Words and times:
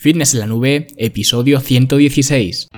Fitness 0.00 0.32
en 0.34 0.40
la 0.40 0.46
Nube, 0.46 0.86
episodio 0.96 1.58
116. 1.58 2.68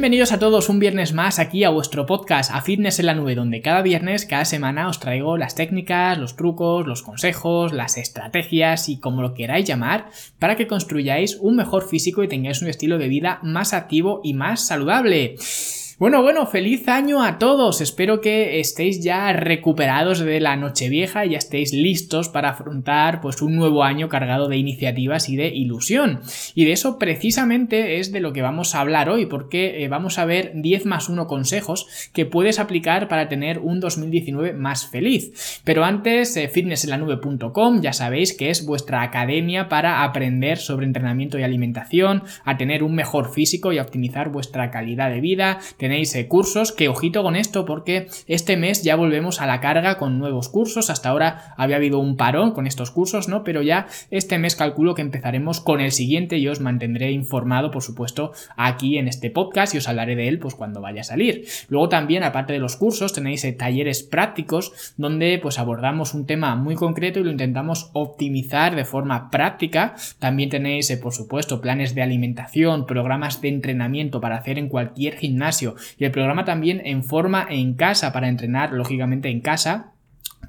Bienvenidos 0.00 0.32
a 0.32 0.38
todos 0.38 0.70
un 0.70 0.78
viernes 0.78 1.12
más 1.12 1.38
aquí 1.38 1.62
a 1.62 1.68
vuestro 1.68 2.06
podcast 2.06 2.50
A 2.54 2.62
Fitness 2.62 2.98
en 3.00 3.04
la 3.04 3.12
Nube, 3.12 3.34
donde 3.34 3.60
cada 3.60 3.82
viernes, 3.82 4.24
cada 4.24 4.46
semana 4.46 4.88
os 4.88 4.98
traigo 4.98 5.36
las 5.36 5.54
técnicas, 5.54 6.16
los 6.16 6.36
trucos, 6.36 6.86
los 6.86 7.02
consejos, 7.02 7.74
las 7.74 7.98
estrategias 7.98 8.88
y 8.88 8.98
como 8.98 9.20
lo 9.20 9.34
queráis 9.34 9.66
llamar, 9.66 10.06
para 10.38 10.56
que 10.56 10.66
construyáis 10.66 11.36
un 11.36 11.54
mejor 11.54 11.86
físico 11.86 12.24
y 12.24 12.28
tengáis 12.28 12.62
un 12.62 12.68
estilo 12.68 12.96
de 12.96 13.08
vida 13.08 13.40
más 13.42 13.74
activo 13.74 14.22
y 14.24 14.32
más 14.32 14.66
saludable. 14.66 15.36
Bueno, 16.00 16.22
bueno, 16.22 16.46
feliz 16.46 16.88
año 16.88 17.22
a 17.22 17.38
todos. 17.38 17.82
Espero 17.82 18.22
que 18.22 18.58
estéis 18.58 19.04
ya 19.04 19.34
recuperados 19.34 20.20
de 20.20 20.40
la 20.40 20.56
Nochevieja 20.56 21.26
y 21.26 21.32
ya 21.32 21.36
estéis 21.36 21.74
listos 21.74 22.30
para 22.30 22.48
afrontar 22.48 23.20
pues 23.20 23.42
un 23.42 23.54
nuevo 23.54 23.84
año 23.84 24.08
cargado 24.08 24.48
de 24.48 24.56
iniciativas 24.56 25.28
y 25.28 25.36
de 25.36 25.48
ilusión. 25.48 26.22
Y 26.54 26.64
de 26.64 26.72
eso 26.72 26.98
precisamente 26.98 27.98
es 27.98 28.12
de 28.12 28.20
lo 28.20 28.32
que 28.32 28.40
vamos 28.40 28.74
a 28.74 28.80
hablar 28.80 29.10
hoy, 29.10 29.26
porque 29.26 29.84
eh, 29.84 29.88
vamos 29.88 30.18
a 30.18 30.24
ver 30.24 30.52
10 30.54 30.86
más 30.86 31.10
1 31.10 31.26
consejos 31.26 31.86
que 32.14 32.24
puedes 32.24 32.58
aplicar 32.60 33.06
para 33.06 33.28
tener 33.28 33.58
un 33.58 33.78
2019 33.78 34.54
más 34.54 34.86
feliz. 34.86 35.60
Pero 35.64 35.84
antes, 35.84 36.34
eh, 36.38 36.48
fitnessenlanube.com 36.48 37.82
ya 37.82 37.92
sabéis 37.92 38.32
que 38.32 38.48
es 38.48 38.64
vuestra 38.64 39.02
academia 39.02 39.68
para 39.68 40.02
aprender 40.02 40.56
sobre 40.56 40.86
entrenamiento 40.86 41.38
y 41.38 41.42
alimentación, 41.42 42.22
a 42.46 42.56
tener 42.56 42.84
un 42.84 42.94
mejor 42.94 43.34
físico 43.34 43.74
y 43.74 43.76
a 43.76 43.82
optimizar 43.82 44.30
vuestra 44.30 44.70
calidad 44.70 45.10
de 45.10 45.20
vida, 45.20 45.58
tenéis 45.90 46.14
eh, 46.14 46.28
cursos, 46.28 46.70
que 46.70 46.88
ojito 46.88 47.24
con 47.24 47.34
esto 47.34 47.64
porque 47.64 48.06
este 48.28 48.56
mes 48.56 48.84
ya 48.84 48.94
volvemos 48.94 49.40
a 49.40 49.46
la 49.46 49.60
carga 49.60 49.98
con 49.98 50.20
nuevos 50.20 50.48
cursos, 50.48 50.88
hasta 50.88 51.08
ahora 51.08 51.52
había 51.56 51.74
habido 51.74 51.98
un 51.98 52.16
parón 52.16 52.52
con 52.52 52.68
estos 52.68 52.92
cursos, 52.92 53.26
¿no? 53.26 53.42
Pero 53.42 53.60
ya 53.60 53.88
este 54.12 54.38
mes 54.38 54.54
calculo 54.54 54.94
que 54.94 55.02
empezaremos 55.02 55.60
con 55.60 55.80
el 55.80 55.90
siguiente 55.90 56.38
y 56.38 56.46
os 56.46 56.60
mantendré 56.60 57.10
informado, 57.10 57.72
por 57.72 57.82
supuesto, 57.82 58.30
aquí 58.56 58.98
en 58.98 59.08
este 59.08 59.30
podcast 59.30 59.74
y 59.74 59.78
os 59.78 59.88
hablaré 59.88 60.14
de 60.14 60.28
él 60.28 60.38
pues 60.38 60.54
cuando 60.54 60.80
vaya 60.80 61.00
a 61.00 61.04
salir. 61.04 61.44
Luego 61.68 61.88
también, 61.88 62.22
aparte 62.22 62.52
de 62.52 62.60
los 62.60 62.76
cursos, 62.76 63.12
tenéis 63.12 63.42
eh, 63.42 63.50
talleres 63.50 64.04
prácticos 64.04 64.94
donde 64.96 65.40
pues 65.42 65.58
abordamos 65.58 66.14
un 66.14 66.24
tema 66.24 66.54
muy 66.54 66.76
concreto 66.76 67.18
y 67.18 67.24
lo 67.24 67.32
intentamos 67.32 67.90
optimizar 67.94 68.76
de 68.76 68.84
forma 68.84 69.28
práctica. 69.28 69.96
También 70.20 70.50
tenéis, 70.50 70.88
eh, 70.90 70.98
por 70.98 71.12
supuesto, 71.12 71.60
planes 71.60 71.96
de 71.96 72.02
alimentación, 72.02 72.86
programas 72.86 73.40
de 73.40 73.48
entrenamiento 73.48 74.20
para 74.20 74.36
hacer 74.36 74.56
en 74.56 74.68
cualquier 74.68 75.16
gimnasio 75.16 75.74
y 75.98 76.04
el 76.04 76.10
programa 76.10 76.44
también 76.44 76.82
en 76.84 77.04
forma 77.04 77.46
en 77.48 77.74
casa 77.74 78.12
para 78.12 78.28
entrenar, 78.28 78.72
lógicamente 78.72 79.28
en 79.28 79.40
casa 79.40 79.92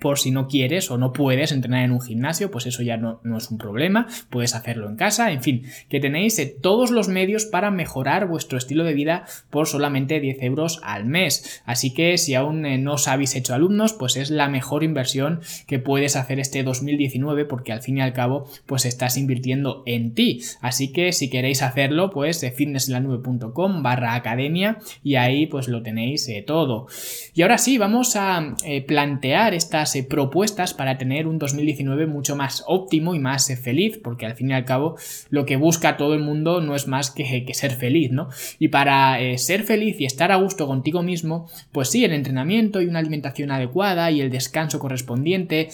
por 0.02 0.18
si 0.18 0.32
no 0.32 0.48
quieres 0.48 0.90
o 0.90 0.98
no 0.98 1.14
puedes 1.14 1.52
entrenar 1.52 1.86
en 1.86 1.92
un 1.92 2.02
gimnasio, 2.02 2.50
pues 2.50 2.66
eso 2.66 2.82
ya 2.82 2.98
no, 2.98 3.22
es 3.38 3.52
un 3.52 3.60
problema, 3.60 4.08
puedes 4.32 4.56
hacerlo 4.56 4.90
en 4.90 4.96
casa, 4.96 5.32
en 5.32 5.44
fin, 5.44 5.64
que 5.90 6.00
tenéis 6.00 6.40
eh, 6.40 6.48
todos 6.60 6.90
los 6.90 7.08
medios 7.08 7.46
para 7.46 7.70
mejorar 7.70 8.28
vuestro 8.28 8.58
estilo 8.58 8.84
de 8.84 8.96
vida 8.96 9.26
por 9.52 9.68
solamente 9.68 10.20
10 10.20 10.42
euros 10.42 10.82
al 10.84 11.06
mes. 11.06 11.62
Así 11.66 11.94
que 11.94 12.18
si 12.18 12.34
aún 12.34 12.66
eh, 12.66 12.80
no 12.80 12.94
os 12.94 13.08
habéis 13.08 13.36
hecho 13.36 13.54
alumnos, 13.54 13.94
pues 13.94 14.18
es 14.18 14.32
la 14.32 14.50
mejor 14.50 14.84
inversión 14.84 15.42
que 15.68 15.78
puedes 15.78 16.16
hacer 16.16 16.40
este 16.40 16.64
2019 16.64 17.46
porque 17.46 17.72
al 17.72 17.84
fin 17.84 18.00
y 18.00 18.02
al 18.02 18.14
cabo 18.14 18.50
pues 18.66 18.86
estás 18.86 19.18
invirtiendo 19.18 19.84
en 19.86 20.16
ti. 20.16 20.42
Así 20.62 20.92
que 20.92 21.12
si 21.14 21.30
queréis 21.30 21.62
hacerlo, 21.62 22.10
pues 22.10 22.42
eh, 22.42 22.52
fitnesslanube.com 22.52 23.84
barra 23.84 24.16
academia 24.16 24.80
y 25.04 25.16
ahí 25.16 25.46
pues 25.46 25.68
lo 25.68 25.84
tenéis 25.84 26.28
todo. 26.48 26.88
Y 27.36 27.44
ahora 27.44 27.60
sí, 27.60 27.78
vamos 27.78 28.16
a 28.16 28.56
plantear 28.88 29.54
estas 29.54 29.91
eh, 29.96 30.04
propuestas 30.04 30.74
para 30.74 30.98
tener 30.98 31.28
un 31.28 31.40
2019 31.40 32.08
mucho 32.08 32.36
más 32.36 32.64
óptimo 32.68 33.16
y 33.16 33.20
más 33.20 33.50
eh, 33.50 33.58
feliz, 33.58 34.00
porque 34.02 34.26
al 34.26 34.36
fin 34.36 34.50
y 34.50 34.54
al 34.54 34.66
cabo 34.66 34.98
lo 35.30 35.46
que 35.46 35.56
busca 35.56 35.98
todo 35.98 36.14
el 36.14 36.22
mundo 36.22 36.62
no 36.62 36.76
es 36.76 36.88
más 36.88 37.12
que, 37.12 37.46
ser 37.54 37.76
feliz, 37.76 38.12
¿no? 38.12 38.30
Y 38.60 38.70
para 38.70 39.20
eh, 39.20 39.38
ser 39.38 39.64
feliz 39.64 40.00
y 40.00 40.06
estar 40.06 40.32
a 40.32 40.38
gusto 40.38 40.68
contigo 40.68 41.04
mismo, 41.04 41.50
pues 41.72 41.90
sí, 41.90 42.04
el 42.06 42.14
entrenamiento 42.14 42.82
y 42.82 42.86
una 42.86 43.00
alimentación 43.00 43.52
adecuada 43.52 44.12
y 44.12 44.22
el 44.22 44.30
descanso 44.30 44.80
correspondiente, 44.80 45.70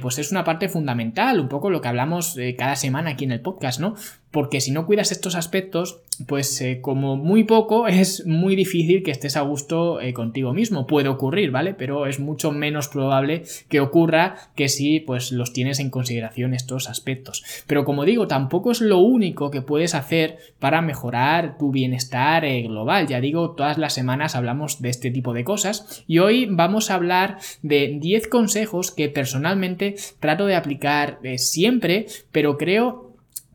pues 0.00 0.18
es 0.18 0.30
una 0.30 0.44
parte 0.44 0.68
fundamental, 0.68 1.40
un 1.40 1.48
poco 1.48 1.70
lo 1.70 1.80
que 1.80 1.88
hablamos 1.88 2.36
cada 2.56 2.76
semana 2.76 3.10
aquí 3.10 3.24
en 3.24 3.32
el 3.32 3.40
podcast, 3.40 3.80
¿no? 3.80 3.94
Porque 4.30 4.60
si 4.60 4.70
no 4.70 4.86
cuidas 4.86 5.12
estos 5.12 5.34
aspectos, 5.34 6.00
pues 6.26 6.60
eh, 6.60 6.80
como 6.80 7.16
muy 7.16 7.44
poco 7.44 7.88
es 7.88 8.26
muy 8.26 8.56
difícil 8.56 9.02
que 9.02 9.10
estés 9.10 9.36
a 9.36 9.42
gusto 9.42 10.00
eh, 10.00 10.12
contigo 10.12 10.52
mismo. 10.52 10.86
Puede 10.86 11.08
ocurrir, 11.08 11.50
¿vale? 11.50 11.74
Pero 11.74 12.06
es 12.06 12.20
mucho 12.20 12.52
menos 12.52 12.88
probable 12.88 13.42
que 13.68 13.80
ocurra 13.80 14.36
que 14.54 14.68
si 14.68 15.00
pues 15.00 15.32
los 15.32 15.52
tienes 15.52 15.80
en 15.80 15.90
consideración 15.90 16.54
estos 16.54 16.88
aspectos. 16.88 17.44
Pero 17.66 17.84
como 17.84 18.04
digo, 18.04 18.26
tampoco 18.26 18.70
es 18.70 18.80
lo 18.80 18.98
único 18.98 19.50
que 19.50 19.62
puedes 19.62 19.94
hacer 19.94 20.38
para 20.58 20.82
mejorar 20.82 21.58
tu 21.58 21.70
bienestar 21.70 22.44
eh, 22.44 22.62
global. 22.62 23.08
Ya 23.08 23.20
digo, 23.20 23.52
todas 23.52 23.78
las 23.78 23.94
semanas 23.94 24.36
hablamos 24.36 24.80
de 24.80 24.90
este 24.90 25.10
tipo 25.10 25.32
de 25.32 25.44
cosas 25.44 26.04
y 26.06 26.18
hoy 26.18 26.46
vamos 26.50 26.90
a 26.90 26.94
hablar 26.94 27.38
de 27.62 27.98
10 28.00 28.28
consejos 28.28 28.90
que 28.90 29.08
personalmente 29.08 29.96
trato 30.20 30.46
de 30.46 30.54
aplicar 30.54 31.18
siempre, 31.36 32.06
pero 32.32 32.56
creo 32.56 33.09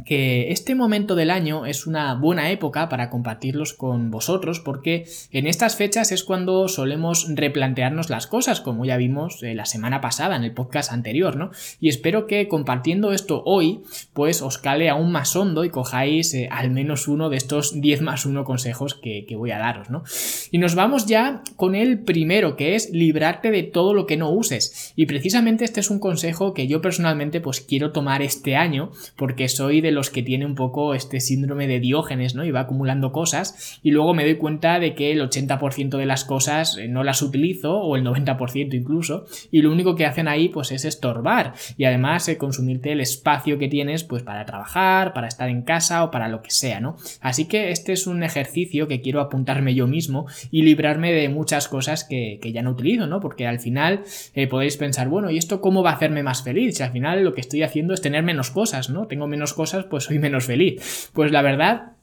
que 0.05 0.51
este 0.51 0.75
momento 0.75 1.15
del 1.15 1.31
año 1.31 1.65
es 1.65 1.87
una 1.87 2.13
buena 2.13 2.51
época 2.51 2.89
para 2.89 3.09
compartirlos 3.09 3.73
con 3.73 4.11
vosotros 4.11 4.59
porque 4.59 5.07
en 5.31 5.47
estas 5.47 5.75
fechas 5.75 6.11
es 6.11 6.23
cuando 6.23 6.67
solemos 6.67 7.27
replantearnos 7.29 8.09
las 8.09 8.27
cosas 8.27 8.61
como 8.61 8.85
ya 8.85 8.97
vimos 8.97 9.41
eh, 9.41 9.55
la 9.55 9.65
semana 9.65 10.01
pasada 10.01 10.35
en 10.35 10.43
el 10.43 10.53
podcast 10.53 10.91
anterior, 10.91 11.35
¿no? 11.35 11.49
Y 11.79 11.89
espero 11.89 12.27
que 12.27 12.47
compartiendo 12.47 13.11
esto 13.11 13.41
hoy 13.45 13.81
pues 14.13 14.41
os 14.43 14.59
cale 14.59 14.89
aún 14.89 15.11
más 15.11 15.35
hondo 15.35 15.65
y 15.65 15.69
cojáis 15.69 16.33
eh, 16.35 16.47
al 16.51 16.69
menos 16.69 17.07
uno 17.07 17.29
de 17.29 17.37
estos 17.37 17.81
10 17.81 18.01
más 18.01 18.25
1 18.25 18.43
consejos 18.43 18.93
que, 18.93 19.25
que 19.27 19.35
voy 19.35 19.51
a 19.51 19.57
daros, 19.57 19.89
¿no? 19.89 20.03
Y 20.51 20.59
nos 20.59 20.75
vamos 20.75 21.07
ya 21.07 21.41
con 21.55 21.73
el 21.73 21.99
primero 21.99 22.55
que 22.55 22.75
es 22.75 22.91
librarte 22.91 23.49
de 23.49 23.63
todo 23.63 23.93
lo 23.95 24.05
que 24.05 24.17
no 24.17 24.29
uses 24.29 24.93
y 24.95 25.07
precisamente 25.07 25.65
este 25.65 25.79
es 25.79 25.89
un 25.89 25.99
consejo 25.99 26.53
que 26.53 26.67
yo 26.67 26.81
personalmente 26.81 27.41
pues 27.41 27.61
quiero 27.61 27.91
tomar 27.91 28.21
este 28.21 28.55
año 28.55 28.91
porque 29.15 29.49
soy 29.49 29.81
de 29.81 29.94
los 29.95 30.09
que 30.09 30.21
tiene 30.21 30.45
un 30.45 30.55
poco 30.55 30.93
este 30.93 31.19
síndrome 31.19 31.67
de 31.67 31.79
Diógenes, 31.79 32.35
¿no? 32.35 32.45
Y 32.45 32.51
va 32.51 32.61
acumulando 32.61 33.11
cosas 33.11 33.79
y 33.81 33.91
luego 33.91 34.13
me 34.13 34.23
doy 34.23 34.35
cuenta 34.35 34.79
de 34.79 34.93
que 34.93 35.11
el 35.11 35.21
80% 35.21 35.97
de 35.97 36.05
las 36.05 36.25
cosas 36.25 36.77
eh, 36.77 36.87
no 36.87 37.03
las 37.03 37.21
utilizo 37.21 37.79
o 37.79 37.95
el 37.95 38.03
90% 38.03 38.73
incluso 38.73 39.25
y 39.51 39.61
lo 39.61 39.71
único 39.71 39.95
que 39.95 40.05
hacen 40.05 40.27
ahí 40.27 40.49
pues 40.49 40.71
es 40.71 40.85
estorbar 40.85 41.53
y 41.77 41.85
además 41.85 42.27
eh, 42.27 42.37
consumirte 42.37 42.91
el 42.91 43.01
espacio 43.01 43.57
que 43.57 43.67
tienes 43.67 44.03
pues 44.03 44.23
para 44.23 44.45
trabajar, 44.45 45.13
para 45.13 45.27
estar 45.27 45.49
en 45.49 45.63
casa 45.63 46.03
o 46.03 46.11
para 46.11 46.27
lo 46.27 46.41
que 46.41 46.51
sea, 46.51 46.79
¿no? 46.79 46.97
Así 47.21 47.45
que 47.45 47.71
este 47.71 47.93
es 47.93 48.07
un 48.07 48.23
ejercicio 48.23 48.87
que 48.87 49.01
quiero 49.01 49.21
apuntarme 49.21 49.73
yo 49.73 49.87
mismo 49.87 50.27
y 50.51 50.63
librarme 50.63 51.11
de 51.13 51.29
muchas 51.29 51.67
cosas 51.67 52.03
que, 52.03 52.39
ya 52.53 52.61
no 52.61 52.71
utilizo, 52.71 53.07
¿no? 53.07 53.19
Porque 53.19 53.47
al 53.47 53.59
final 53.59 54.03
eh, 54.33 54.47
podéis 54.47 54.77
pensar, 54.77 55.09
bueno, 55.09 55.31
¿y 55.31 55.37
esto 55.37 55.61
cómo 55.61 55.83
va 55.83 55.91
a 55.91 55.93
hacerme 55.95 56.23
más 56.23 56.43
feliz? 56.43 56.77
Si 56.77 56.83
al 56.83 56.91
final 56.91 57.23
lo 57.23 57.33
que 57.33 57.41
estoy 57.41 57.63
haciendo 57.63 57.93
es 57.93 58.01
tener 58.01 58.23
menos 58.23 58.51
cosas, 58.51 58.89
¿no? 58.89 59.07
Tengo 59.07 59.27
menos 59.27 59.53
cosas 59.53 59.84
pues 59.89 60.05
soy 60.05 60.19
menos 60.19 60.45
feliz. 60.45 61.09
Pues 61.13 61.31
la 61.31 61.41
verdad 61.41 61.95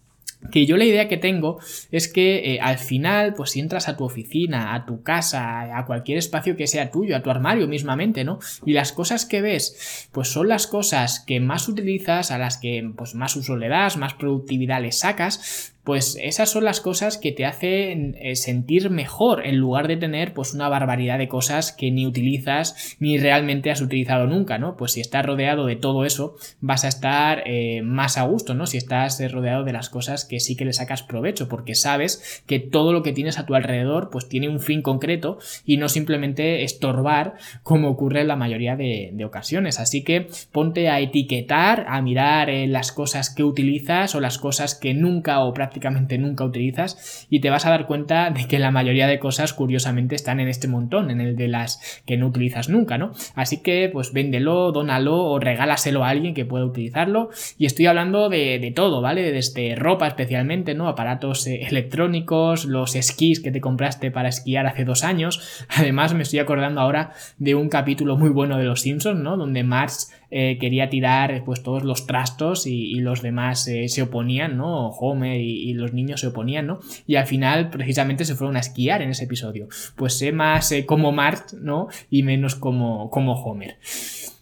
que 0.50 0.66
yo 0.66 0.76
la 0.76 0.84
idea 0.84 1.08
que 1.08 1.16
tengo 1.16 1.60
es 1.90 2.12
que 2.12 2.54
eh, 2.54 2.60
al 2.60 2.78
final, 2.78 3.34
pues 3.34 3.50
si 3.50 3.60
entras 3.60 3.88
a 3.88 3.96
tu 3.96 4.04
oficina, 4.04 4.74
a 4.74 4.84
tu 4.84 5.02
casa, 5.02 5.78
a 5.78 5.86
cualquier 5.86 6.18
espacio 6.18 6.56
que 6.56 6.66
sea 6.66 6.90
tuyo, 6.90 7.16
a 7.16 7.22
tu 7.22 7.30
armario 7.30 7.68
mismamente, 7.68 8.24
¿no? 8.24 8.40
Y 8.66 8.72
las 8.72 8.92
cosas 8.92 9.24
que 9.24 9.40
ves, 9.40 10.08
pues 10.12 10.28
son 10.28 10.48
las 10.48 10.66
cosas 10.66 11.20
que 11.20 11.38
más 11.40 11.68
utilizas, 11.68 12.30
a 12.30 12.38
las 12.38 12.58
que 12.58 12.90
pues 12.96 13.14
más 13.14 13.36
uso 13.36 13.56
le 13.56 13.68
das, 13.68 13.96
más 13.96 14.14
productividad 14.14 14.82
le 14.82 14.92
sacas, 14.92 15.71
pues 15.84 16.16
esas 16.20 16.48
son 16.50 16.64
las 16.64 16.80
cosas 16.80 17.18
que 17.18 17.32
te 17.32 17.44
hacen 17.44 18.16
eh, 18.20 18.36
sentir 18.36 18.88
mejor 18.90 19.44
en 19.44 19.56
lugar 19.56 19.88
de 19.88 19.96
tener 19.96 20.32
pues 20.32 20.54
una 20.54 20.68
barbaridad 20.68 21.18
de 21.18 21.26
cosas 21.26 21.72
que 21.72 21.90
ni 21.90 22.06
utilizas 22.06 22.96
ni 23.00 23.18
realmente 23.18 23.70
has 23.70 23.80
utilizado 23.80 24.26
nunca, 24.28 24.58
¿no? 24.58 24.76
Pues 24.76 24.92
si 24.92 25.00
estás 25.00 25.26
rodeado 25.26 25.66
de 25.66 25.74
todo 25.74 26.04
eso 26.04 26.36
vas 26.60 26.84
a 26.84 26.88
estar 26.88 27.42
eh, 27.46 27.82
más 27.82 28.16
a 28.16 28.22
gusto, 28.22 28.54
¿no? 28.54 28.66
Si 28.66 28.76
estás 28.76 29.18
eh, 29.20 29.26
rodeado 29.26 29.64
de 29.64 29.72
las 29.72 29.88
cosas 29.88 30.24
que 30.24 30.38
sí 30.38 30.56
que 30.56 30.64
le 30.64 30.72
sacas 30.72 31.02
provecho 31.02 31.48
porque 31.48 31.74
sabes 31.74 32.42
que 32.46 32.60
todo 32.60 32.92
lo 32.92 33.02
que 33.02 33.12
tienes 33.12 33.38
a 33.38 33.46
tu 33.46 33.56
alrededor 33.56 34.10
pues 34.10 34.28
tiene 34.28 34.48
un 34.48 34.60
fin 34.60 34.82
concreto 34.82 35.38
y 35.64 35.78
no 35.78 35.88
simplemente 35.88 36.62
estorbar 36.62 37.34
como 37.64 37.88
ocurre 37.88 38.20
en 38.20 38.28
la 38.28 38.36
mayoría 38.36 38.76
de, 38.76 39.22
ocasiones. 39.22 39.78
Así 39.78 40.02
que 40.02 40.28
ponte 40.50 40.88
a 40.88 40.98
etiquetar, 40.98 41.86
a 41.88 42.02
mirar 42.02 42.48
las 42.66 42.90
cosas 42.90 43.32
que 43.32 43.44
utilizas 43.44 44.16
o 44.16 44.20
las 44.20 44.38
cosas 44.38 44.74
que 44.74 44.94
nunca 44.94 45.40
o 45.44 45.54
prácticamente 45.54 45.71
prácticamente 45.72 46.18
nunca 46.18 46.44
utilizas 46.44 47.26
y 47.30 47.40
te 47.40 47.48
vas 47.48 47.64
a 47.64 47.70
dar 47.70 47.86
cuenta 47.86 48.28
de 48.28 48.46
que 48.46 48.58
la 48.58 48.70
mayoría 48.70 49.06
de 49.06 49.18
cosas 49.18 49.54
curiosamente 49.54 50.14
están 50.14 50.38
en 50.38 50.48
este 50.48 50.68
montón, 50.68 51.10
en 51.10 51.22
el 51.22 51.34
de 51.34 51.48
las 51.48 52.02
que 52.04 52.18
no 52.18 52.26
utilizas 52.26 52.68
nunca, 52.68 52.98
¿no? 52.98 53.12
Así 53.34 53.62
que 53.62 53.88
pues 53.90 54.12
véndelo, 54.12 54.70
dónalo 54.70 55.24
o 55.24 55.38
regálaselo 55.38 56.04
a 56.04 56.10
alguien 56.10 56.34
que 56.34 56.44
pueda 56.44 56.66
utilizarlo 56.66 57.30
y 57.56 57.64
estoy 57.64 57.86
hablando 57.86 58.28
de, 58.28 58.72
todo, 58.76 59.00
¿vale? 59.00 59.32
Desde 59.32 59.74
ropa 59.74 60.06
especialmente, 60.06 60.74
¿no? 60.74 60.88
Aparatos 60.88 61.46
eh, 61.46 61.62
electrónicos, 61.66 62.66
los 62.66 62.94
esquís 62.94 63.40
que 63.40 63.50
te 63.50 63.62
compraste 63.62 64.10
para 64.10 64.28
esquiar 64.28 64.66
hace 64.66 64.84
dos 64.84 65.04
años. 65.04 65.64
Además 65.70 66.12
me 66.12 66.22
estoy 66.22 66.40
acordando 66.40 66.82
ahora 66.82 67.12
de 67.38 67.54
un 67.54 67.70
capítulo 67.70 68.18
muy 68.18 68.28
bueno 68.28 68.58
de 68.58 68.64
Los 68.64 68.82
Simpsons, 68.82 69.20
¿no? 69.20 69.38
Donde 69.38 69.62
Marx 69.62 70.12
eh, 70.34 70.56
quería 70.58 70.88
tirar 70.88 71.42
pues 71.44 71.62
todos 71.62 71.84
los 71.84 72.06
trastos 72.06 72.66
y, 72.66 72.94
los 73.00 73.20
demás 73.20 73.68
eh, 73.68 73.88
se 73.88 74.00
oponían, 74.00 74.56
¿no? 74.56 74.88
Homer 74.88 75.38
y, 75.38 75.74
los 75.74 75.92
niños 75.92 76.22
se 76.22 76.28
oponían, 76.28 76.66
¿no? 76.66 76.80
Y 77.06 77.16
al 77.16 77.26
final 77.26 77.68
precisamente 77.68 78.24
se 78.24 78.34
fueron 78.34 78.56
a 78.56 78.60
esquiar 78.60 79.02
en 79.02 79.10
ese 79.10 79.24
episodio. 79.24 79.68
Pues 79.94 80.16
sé 80.16 80.32
más 80.32 80.72
eh, 80.72 80.86
como 80.86 81.12
Mark, 81.12 81.48
¿no? 81.60 81.88
Y 82.08 82.22
menos 82.22 82.54
como, 82.54 83.10
como 83.10 83.34
Homer. 83.42 83.76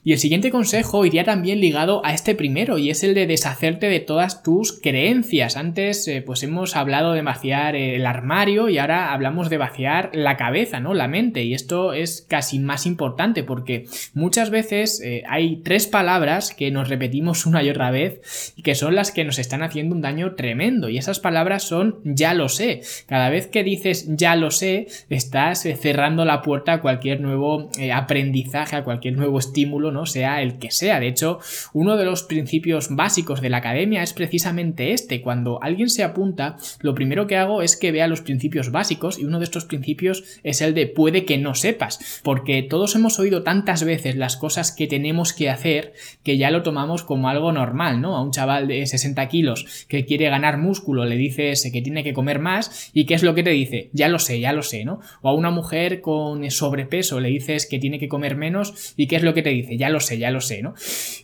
Y 0.03 0.13
el 0.15 0.19
siguiente 0.19 0.51
consejo 0.51 1.05
iría 1.05 1.25
también 1.25 1.61
ligado 1.61 2.01
a 2.07 2.15
este 2.15 2.35
primero 2.35 2.79
y 2.79 2.89
es 2.89 3.05
el 3.05 3.13
de 3.13 3.27
deshacerte 3.27 3.87
de 3.89 4.01
todas 4.01 4.43
tus 4.43 4.81
creencias. 4.81 5.59
Antes 5.59 6.09
eh, 6.09 6.23
pues 6.23 6.43
hemos 6.43 6.75
hablado 6.75 7.13
de 7.13 7.21
vaciar 7.21 7.77
el 7.77 8.07
armario 8.07 8.71
y 8.71 8.79
ahora 8.79 9.13
hablamos 9.13 9.51
de 9.51 9.59
vaciar 9.59 10.11
la 10.15 10.39
cabeza, 10.39 10.81
¿no? 10.81 10.95
La 10.95 11.07
mente 11.07 11.43
y 11.43 11.53
esto 11.53 11.93
es 11.93 12.25
casi 12.27 12.59
más 12.59 12.87
importante 12.87 13.45
porque 13.45 13.85
muchas 14.15 14.49
veces 14.49 15.03
eh, 15.05 15.23
hay 15.29 15.57
tres 15.57 15.87
palabras 15.87 16.55
que 16.55 16.71
nos 16.71 16.89
repetimos 16.89 17.45
una 17.51 17.63
y 17.63 17.69
otra 17.69 17.91
vez 17.91 18.55
y 18.57 18.63
que 18.63 18.75
son 18.75 18.95
las 18.95 19.11
que 19.11 19.25
nos 19.25 19.39
están 19.39 19.63
haciendo 19.63 19.95
un 19.95 20.01
daño 20.01 20.35
tremendo 20.35 20.89
y 20.89 20.97
esas 20.97 21.21
palabras 21.21 21.65
son 21.65 21.99
ya 22.05 22.33
lo 22.33 22.49
sé. 22.49 22.81
Cada 23.07 23.29
vez 23.29 23.49
que 23.49 23.63
dices 23.65 24.07
ya 24.17 24.35
lo 24.35 24.51
sé 24.51 24.87
estás 25.11 25.67
eh, 25.67 25.77
cerrando 25.77 26.25
la 26.25 26.41
puerta 26.41 26.73
a 26.73 26.81
cualquier 26.81 27.21
nuevo 27.21 27.69
aprendizaje, 27.93 28.77
a 28.77 28.85
cualquier 28.85 29.19
nuevo 29.19 29.39
estímulo 29.39 29.90
¿no? 29.91 30.07
Sea 30.07 30.43
el 30.43 30.59
que 30.59 30.71
sea. 30.71 31.01
De 31.01 31.09
hecho, 31.09 31.39
uno 31.73 31.97
de 31.97 32.05
los 32.05 32.23
principios 32.23 32.89
básicos 32.91 33.41
de 33.41 33.51
la 33.51 33.59
academia 33.59 34.03
es 34.03 34.13
precisamente 34.13 34.93
este. 34.93 35.23
Cuando 35.23 35.63
alguien 35.63 35.91
se 35.91 36.05
apunta, 36.05 36.57
lo 36.81 36.95
primero 36.95 37.27
que 37.27 37.37
hago 37.37 37.63
es 37.63 37.77
que 37.77 37.93
vea 37.93 38.09
los 38.09 38.21
principios 38.21 38.71
básicos 38.71 39.19
y 39.19 39.25
uno 39.25 39.39
de 39.39 39.45
estos 39.45 39.65
principios 39.65 40.41
es 40.43 40.61
el 40.61 40.75
de 40.75 40.87
puede 40.87 41.25
que 41.25 41.39
no 41.39 41.55
sepas. 41.55 42.21
Porque 42.23 42.63
todos 42.63 42.95
hemos 42.95 43.19
oído 43.19 43.43
tantas 43.43 43.85
veces 43.85 44.17
las 44.17 44.37
cosas 44.37 44.73
que 44.73 44.87
tenemos 44.87 45.33
que 45.33 45.51
hacer 45.51 45.95
que 46.23 46.39
ya 46.39 46.51
lo 46.51 46.63
tomamos 46.63 47.03
como 47.03 47.29
algo 47.29 47.53
normal, 47.53 48.01
¿no? 48.01 48.17
A 48.17 48.23
un 48.23 48.31
chaval 48.31 48.69
de 48.69 48.87
60 48.87 49.29
kilos 49.29 49.87
que 49.89 50.05
quiere 50.05 50.29
ganar 50.29 50.59
músculo 50.59 51.05
le 51.05 51.17
dices 51.17 51.69
que 51.73 51.83
tiene 51.83 52.05
que 52.05 52.13
comer 52.13 52.39
más 52.39 52.91
y 52.93 53.07
¿qué 53.07 53.15
es 53.15 53.23
lo 53.23 53.35
que 53.35 53.43
te 53.43 53.51
dice? 53.51 53.91
Ya 53.93 54.09
lo 54.09 54.19
sé, 54.19 54.41
ya 54.41 54.53
lo 54.53 54.63
sé, 54.63 54.85
¿no? 54.85 55.01
O 55.23 55.29
a 55.29 55.35
una 55.35 55.51
mujer 55.51 56.01
con 56.01 56.51
sobrepeso 56.51 57.21
le 57.21 57.29
dices 57.29 57.67
que 57.67 57.79
tiene 57.79 57.99
que 57.99 58.09
comer 58.09 58.37
menos 58.37 58.95
y 58.97 59.07
¿qué 59.07 59.17
es 59.17 59.23
lo 59.23 59.35
que 59.35 59.43
te 59.43 59.51
dice? 59.51 59.77
Ya 59.81 59.89
lo 59.89 59.99
sé, 59.99 60.19
ya 60.19 60.31
lo 60.31 60.43
sé, 60.43 60.63
¿no? 60.63 60.75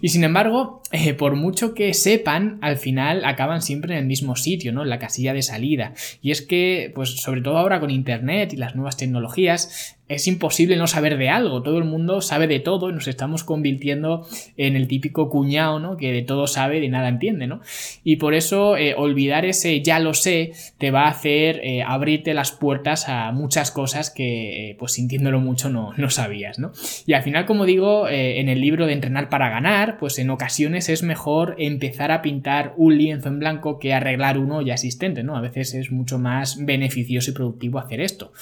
Y 0.01 0.09
sin 0.09 0.25
embargo, 0.25 0.83
eh, 0.91 1.13
por 1.13 1.37
mucho 1.37 1.75
que 1.75 1.93
sepan, 1.93 2.59
al 2.63 2.79
final 2.79 3.25
acaban 3.25 3.61
siempre 3.61 3.93
en 3.93 4.01
el 4.01 4.07
mismo 4.07 4.35
sitio, 4.35 4.73
¿no? 4.73 4.83
En 4.83 4.89
la 4.89 4.99
casilla 4.99 5.35
de 5.35 5.43
salida. 5.43 5.93
Y 6.23 6.31
es 6.31 6.41
que, 6.41 6.91
pues 6.95 7.17
sobre 7.21 7.43
todo 7.43 7.59
ahora 7.59 7.81
con 7.81 7.91
Internet 7.91 8.55
y 8.55 8.57
las 8.57 8.75
nuevas 8.75 8.97
tecnologías, 8.97 9.96
es 10.09 10.27
imposible 10.29 10.77
no 10.77 10.87
saber 10.87 11.19
de 11.19 11.29
algo, 11.29 11.63
todo 11.63 11.79
el 11.79 11.85
mundo 11.85 12.21
sabe 12.21 12.47
de 12.47 12.61
todo 12.61 12.91
y 12.91 12.93
nos 12.93 13.09
estamos 13.09 13.43
convirtiendo 13.43 14.27
en 14.57 14.77
el 14.77 14.87
típico 14.87 15.29
cuñado, 15.29 15.81
¿no? 15.81 15.97
Que 15.97 16.13
de 16.13 16.23
todo 16.23 16.47
sabe 16.47 16.81
de 16.81 16.89
nada 16.89 17.09
entiende, 17.09 17.47
¿no? 17.47 17.61
Y 18.05 18.17
por 18.17 18.35
eso 18.35 18.77
eh, 18.77 18.95
olvidar 18.97 19.45
ese 19.45 19.83
ya 19.83 19.99
lo 19.99 20.15
sé 20.15 20.53
te 20.79 20.93
va 20.93 21.05
a 21.05 21.11
hacer 21.11 21.61
eh, 21.65 21.83
abrirte 21.83 22.35
las 22.35 22.53
puertas 22.53 23.09
a 23.09 23.33
muchas 23.33 23.73
cosas 23.73 24.11
que, 24.11 24.71
eh, 24.71 24.77
pues 24.79 24.93
sintiéndolo 24.93 25.41
mucho, 25.41 25.71
no, 25.71 25.93
no 25.97 26.11
sabías, 26.11 26.59
¿no? 26.59 26.73
Y 27.05 27.15
al 27.15 27.23
final, 27.23 27.47
como 27.47 27.65
digo, 27.65 28.09
en 28.09 28.49
el 28.49 28.61
libro 28.61 28.87
de 28.87 28.93
Entrenar 28.93 29.29
para 29.29 29.51
ganar, 29.51 29.99
pues 29.99 30.19
en 30.19 30.31
ocasiones 30.31 30.89
es 30.89 31.03
mejor 31.03 31.57
empezar 31.59 32.13
a 32.13 32.23
pintar 32.23 32.75
un 32.77 32.97
lienzo 32.97 33.29
en 33.29 33.41
blanco 33.41 33.79
que 33.79 33.93
arreglar 33.93 34.39
uno 34.39 34.63
ya 34.63 34.75
existente, 34.75 35.23
¿no? 35.23 35.37
A 35.37 35.41
veces 35.41 35.75
es 35.75 35.91
mucho 35.91 36.19
más 36.19 36.65
beneficioso 36.65 37.31
y 37.31 37.35
productivo 37.35 37.79
hacer 37.79 38.01
esto. 38.01 38.33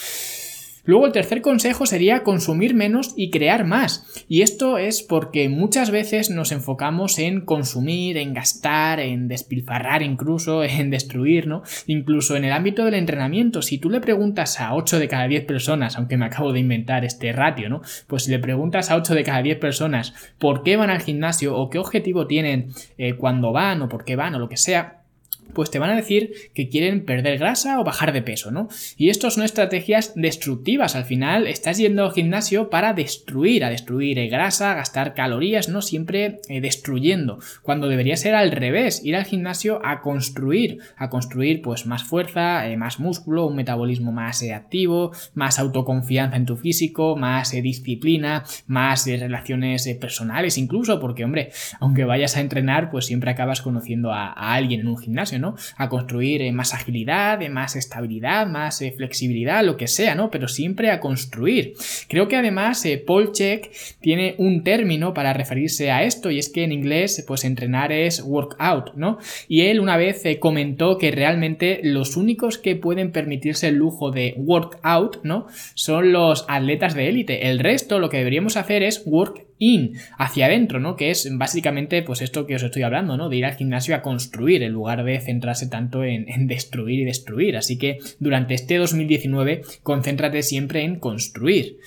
Luego 0.85 1.07
el 1.07 1.13
tercer 1.13 1.41
consejo 1.41 1.87
sería 1.87 2.23
consumir 2.23 2.75
menos 2.75 3.15
y 3.17 3.31
crear 3.31 3.65
más. 3.65 4.25
Y 4.29 4.43
esto 4.43 4.79
es 4.79 5.03
porque 5.03 5.49
muchas 5.49 5.91
veces 5.91 6.31
nos 6.31 6.53
enfocamos 6.53 7.19
en 7.19 7.41
consumir, 7.41 8.19
en 8.19 8.35
gastar, 8.35 9.01
en 9.01 9.29
despilfarrar 9.29 10.03
incluso, 10.03 10.63
en 10.65 10.91
destruir, 10.91 11.47
¿no? 11.47 11.63
Incluso 11.87 12.37
en 12.37 12.45
el 12.45 12.53
ámbito 12.53 12.85
del 12.85 12.95
entrenamiento, 12.95 13.63
si 13.63 13.79
tú 13.79 13.89
le 13.91 14.01
preguntas 14.01 14.61
a 14.61 14.75
8 14.75 14.99
de 14.99 15.09
cada 15.09 15.27
10 15.27 15.45
personas, 15.47 15.97
aunque 15.97 16.17
me 16.17 16.27
acabo 16.27 16.53
de 16.53 16.61
inventar 16.61 17.05
este 17.05 17.33
ratio, 17.33 17.69
¿no? 17.69 17.81
Pues 18.07 18.25
si 18.25 18.31
le 18.31 18.39
preguntas 18.39 18.91
a 18.91 18.97
8 18.97 19.15
de 19.15 19.25
cada 19.25 19.43
10 19.43 19.59
personas 19.59 20.15
por 20.39 20.63
qué 20.63 20.77
van 20.77 20.91
al 20.91 21.01
gimnasio 21.01 21.57
o 21.57 21.71
qué 21.71 21.79
objetivo 21.79 22.27
tienen 22.27 22.69
eh, 22.99 23.15
cuando 23.15 23.53
van 23.53 23.83
o 23.83 23.89
por 23.89 24.05
qué 24.05 24.17
van 24.17 24.35
o 24.35 24.39
lo 24.39 24.49
que 24.49 24.57
sea, 24.57 25.04
pues 25.55 25.71
te 25.71 25.79
van 25.79 25.91
a 25.91 25.97
decir 25.97 26.33
que 26.55 26.69
quieren 26.69 27.05
perder 27.05 27.39
grasa 27.39 27.81
o 27.81 27.85
bajar 27.85 28.13
de 28.13 28.23
peso, 28.23 28.51
¿no? 28.51 28.69
Y 28.97 29.09
esto 29.09 29.31
son 29.31 29.45
estrategias 29.45 30.13
destructivas. 30.15 30.97
Al 30.97 31.05
final 31.05 31.47
estás 31.47 31.79
yendo 31.79 32.05
al 32.05 32.13
gimnasio 32.13 32.71
para 32.71 32.93
destruir, 32.93 33.65
a 33.65 33.71
destruir 33.71 34.19
eh, 34.19 34.29
grasa, 34.29 34.75
gastar 34.75 35.15
calorías, 35.15 35.69
¿no? 35.69 35.83
Siempre 35.83 36.41
eh, 36.49 36.61
destruyendo. 36.61 37.39
Cuando 37.63 37.89
debería 37.89 38.17
ser 38.17 38.35
al 38.35 38.51
revés, 38.51 39.05
ir 39.05 39.17
al 39.17 39.25
gimnasio 39.25 39.81
a 39.85 40.01
construir, 40.01 40.79
a 40.97 41.09
construir 41.09 41.63
pues 41.63 41.87
más 41.87 42.05
fuerza, 42.05 42.69
eh, 42.69 42.77
más 42.77 43.01
músculo, 43.01 43.47
un 43.47 43.57
metabolismo 43.57 44.13
más 44.13 44.43
activo, 44.43 45.13
más 45.35 45.59
autoconfianza 45.59 46.37
en 46.37 46.47
tu 46.47 46.57
físico, 46.57 47.17
más 47.17 47.53
disciplina, 47.53 48.45
más 48.67 49.07
relaciones 49.07 49.89
personales 50.01 50.59
incluso, 50.59 51.01
porque 51.01 51.25
hombre, 51.25 51.51
aunque 51.81 52.05
vayas 52.05 52.37
a 52.37 52.41
entrenar, 52.41 52.91
pues 52.91 53.07
siempre 53.07 53.31
acabas 53.31 53.63
conociendo 53.63 54.13
a 54.13 54.33
alguien 54.33 54.81
en 54.81 54.89
un 54.89 54.99
gimnasio. 54.99 55.39
A 55.77 55.89
construir 55.89 56.43
eh, 56.43 56.53
más 56.53 56.75
agilidad, 56.75 57.41
eh, 57.43 57.49
más 57.49 57.77
estabilidad, 57.77 58.47
más 58.47 58.81
eh, 58.83 58.93
flexibilidad, 58.97 59.65
lo 59.65 59.77
que 59.77 59.89
sea, 59.89 60.15
¿no? 60.15 60.31
Pero 60.31 60.49
siempre 60.49 60.91
a 60.91 61.01
construir. 61.01 61.75
Creo 62.09 62.29
que 62.29 62.37
además 62.37 62.85
Paul 63.07 63.33
Check 63.33 63.71
tiene 64.01 64.35
un 64.39 64.65
término 64.65 65.15
para 65.15 65.33
referirse 65.33 65.91
a 65.91 66.03
esto 66.03 66.31
y 66.31 66.39
es 66.39 66.49
que 66.49 66.65
en 66.65 66.73
inglés, 66.73 67.25
pues 67.27 67.45
entrenar 67.45 67.93
es 67.93 68.23
workout, 68.23 68.95
¿no? 68.95 69.19
Y 69.49 69.63
él 69.63 69.81
una 69.81 69.97
vez 69.97 70.23
comentó 70.39 70.99
que 70.99 71.11
realmente 71.11 71.81
los 71.83 72.17
únicos 72.17 72.59
que 72.59 72.77
pueden 72.77 73.13
permitirse 73.13 73.69
el 73.69 73.77
lujo 73.77 74.11
de 74.11 74.35
workout, 74.37 75.23
¿no? 75.23 75.47
Son 75.75 76.13
los 76.13 76.45
atletas 76.49 76.95
de 76.95 77.09
élite. 77.09 77.51
El 77.51 77.59
resto 77.59 77.99
lo 77.99 78.09
que 78.09 78.19
deberíamos 78.19 78.57
hacer 78.57 78.83
es 78.83 79.03
work 79.05 79.44
in, 79.59 79.95
hacia 80.19 80.47
adentro, 80.47 80.81
¿no? 80.81 80.97
Que 80.97 81.11
es 81.11 81.29
básicamente 81.33 82.03
pues 82.03 82.21
esto 82.21 82.47
que 82.47 82.57
os 82.57 82.63
estoy 82.63 82.83
hablando, 82.83 83.17
¿no? 83.17 83.29
De 83.29 83.37
ir 83.37 83.45
al 83.45 83.55
gimnasio 83.55 83.95
a 83.95 84.03
construir 84.03 84.63
en 84.63 84.73
lugar 84.73 85.05
de 85.05 85.21
centrarse 85.21 85.69
tanto 85.69 86.05
en, 86.05 86.29
en 86.29 86.47
destruir 86.49 87.01
y 87.01 87.05
destruir. 87.05 87.57
Así 87.57 87.79
que 87.79 87.99
durante 88.19 88.55
este 88.55 88.77
2019 88.77 89.63
concéntrate 89.83 90.43
siempre 90.43 90.83
en 90.83 90.99
construir. 90.99 91.79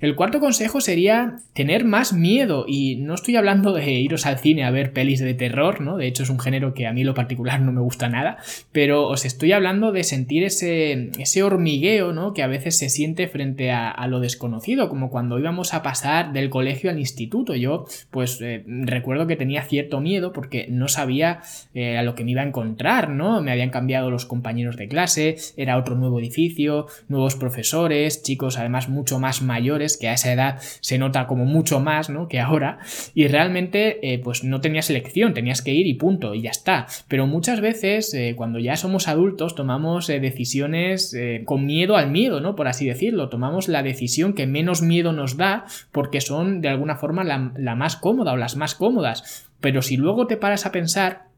El 0.00 0.16
cuarto 0.16 0.40
consejo 0.40 0.80
sería 0.80 1.36
tener 1.52 1.84
más 1.84 2.14
miedo 2.14 2.64
y 2.66 2.96
no 2.96 3.14
estoy 3.14 3.36
hablando 3.36 3.74
de 3.74 3.92
iros 3.92 4.24
al 4.24 4.38
cine 4.38 4.64
a 4.64 4.70
ver 4.70 4.94
pelis 4.94 5.20
de 5.20 5.34
terror, 5.34 5.82
¿no? 5.82 5.98
De 5.98 6.06
hecho 6.06 6.22
es 6.22 6.30
un 6.30 6.40
género 6.40 6.72
que 6.72 6.86
a 6.86 6.92
mí 6.92 7.04
lo 7.04 7.12
particular 7.12 7.60
no 7.60 7.70
me 7.70 7.82
gusta 7.82 8.08
nada, 8.08 8.38
pero 8.72 9.06
os 9.08 9.26
estoy 9.26 9.52
hablando 9.52 9.92
de 9.92 10.02
sentir 10.04 10.42
ese, 10.42 11.10
ese 11.18 11.42
hormigueo, 11.42 12.14
¿no? 12.14 12.32
Que 12.32 12.42
a 12.42 12.46
veces 12.46 12.78
se 12.78 12.88
siente 12.88 13.28
frente 13.28 13.72
a, 13.72 14.06
lo 14.06 14.20
desconocido, 14.20 14.88
como 14.88 15.10
cuando 15.10 15.38
íbamos 15.38 15.74
a 15.74 15.82
pasar 15.82 16.32
del 16.32 16.48
colegio 16.48 16.90
al 16.90 16.98
instituto. 16.98 17.54
Yo 17.54 17.84
pues 18.10 18.40
eh, 18.40 18.64
recuerdo 18.66 19.26
que 19.26 19.36
tenía 19.36 19.62
cierto 19.62 20.00
miedo 20.00 20.32
porque 20.32 20.66
no 20.70 20.88
sabía 20.88 21.42
eh, 21.74 21.98
a 21.98 22.02
lo 22.02 22.14
que 22.14 22.24
me 22.24 22.30
iba 22.30 22.40
a 22.40 22.46
encontrar, 22.46 23.10
¿no? 23.10 23.42
Me 23.42 23.52
habían 23.52 23.70
cambiado 23.70 24.10
los 24.10 24.24
compañeros 24.24 24.76
de 24.76 24.88
clase, 24.88 25.36
era 25.58 25.76
otro 25.76 25.94
nuevo 25.94 26.18
edificio, 26.18 26.86
nuevos 27.08 27.36
profesores, 27.36 28.22
chicos 28.22 28.58
además 28.58 28.88
mucho 28.88 29.18
más 29.18 29.42
mayores 29.42 29.89
que 29.96 30.08
a 30.08 30.14
esa 30.14 30.32
edad 30.32 30.58
se 30.80 30.98
nota 30.98 31.26
como 31.26 31.44
mucho 31.44 31.80
más, 31.80 32.10
¿no? 32.10 32.28
Que 32.28 32.40
ahora, 32.40 32.78
y 33.14 33.26
realmente, 33.28 34.12
eh, 34.12 34.18
pues 34.18 34.44
no 34.44 34.60
tenías 34.60 34.90
elección, 34.90 35.34
tenías 35.34 35.62
que 35.62 35.72
ir 35.72 35.86
y 35.86 35.94
punto, 35.94 36.34
y 36.34 36.42
ya 36.42 36.50
está. 36.50 36.86
Pero 37.08 37.26
muchas 37.26 37.60
veces, 37.60 38.12
eh, 38.14 38.34
cuando 38.36 38.58
ya 38.58 38.76
somos 38.76 39.08
adultos, 39.08 39.54
tomamos 39.54 40.08
eh, 40.10 40.20
decisiones 40.20 41.16
con 41.44 41.66
miedo 41.66 41.96
al 41.96 42.10
miedo, 42.10 42.40
¿no? 42.40 42.56
Por 42.56 42.68
así 42.68 42.86
decirlo, 42.86 43.28
tomamos 43.28 43.68
la 43.68 43.82
decisión 43.82 44.32
que 44.32 44.46
menos 44.46 44.82
miedo 44.82 45.12
nos 45.12 45.36
da 45.36 45.64
porque 45.92 46.20
son 46.20 46.60
de 46.60 46.68
alguna 46.68 46.96
forma 46.96 47.24
la 47.24 47.74
más 47.74 47.96
cómoda 47.96 48.32
o 48.32 48.36
las 48.36 48.56
más 48.56 48.74
cómodas. 48.74 49.48
Pero 49.60 49.82
si 49.82 49.96
luego 49.96 50.26
te 50.26 50.36
paras 50.36 50.66
a 50.66 50.72
pensar, 50.72 51.29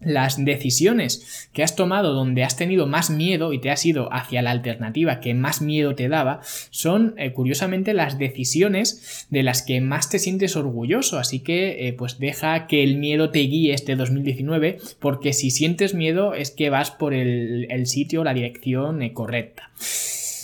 las 0.00 0.44
decisiones 0.44 1.48
que 1.52 1.62
has 1.62 1.74
tomado 1.74 2.12
donde 2.12 2.44
has 2.44 2.56
tenido 2.56 2.86
más 2.86 3.10
miedo 3.10 3.52
y 3.52 3.60
te 3.60 3.70
has 3.70 3.84
ido 3.84 4.12
hacia 4.12 4.42
la 4.42 4.52
alternativa 4.52 5.20
que 5.20 5.34
más 5.34 5.60
miedo 5.60 5.94
te 5.94 6.08
daba 6.08 6.40
son 6.70 7.14
eh, 7.18 7.32
curiosamente 7.32 7.94
las 7.94 8.18
decisiones 8.18 9.26
de 9.30 9.42
las 9.42 9.62
que 9.62 9.80
más 9.80 10.08
te 10.08 10.18
sientes 10.18 10.56
orgulloso. 10.56 11.18
Así 11.18 11.40
que 11.40 11.88
eh, 11.88 11.92
pues 11.92 12.18
deja 12.18 12.66
que 12.66 12.84
el 12.84 12.96
miedo 12.98 13.30
te 13.30 13.40
guíe 13.40 13.74
este 13.74 13.96
2019 13.96 14.78
porque 15.00 15.32
si 15.32 15.50
sientes 15.50 15.94
miedo 15.94 16.34
es 16.34 16.50
que 16.50 16.70
vas 16.70 16.90
por 16.90 17.12
el, 17.12 17.66
sitio 17.86 18.22
la 18.22 18.34
dirección 18.34 19.02
eh, 19.02 19.12
correcta. 19.12 19.70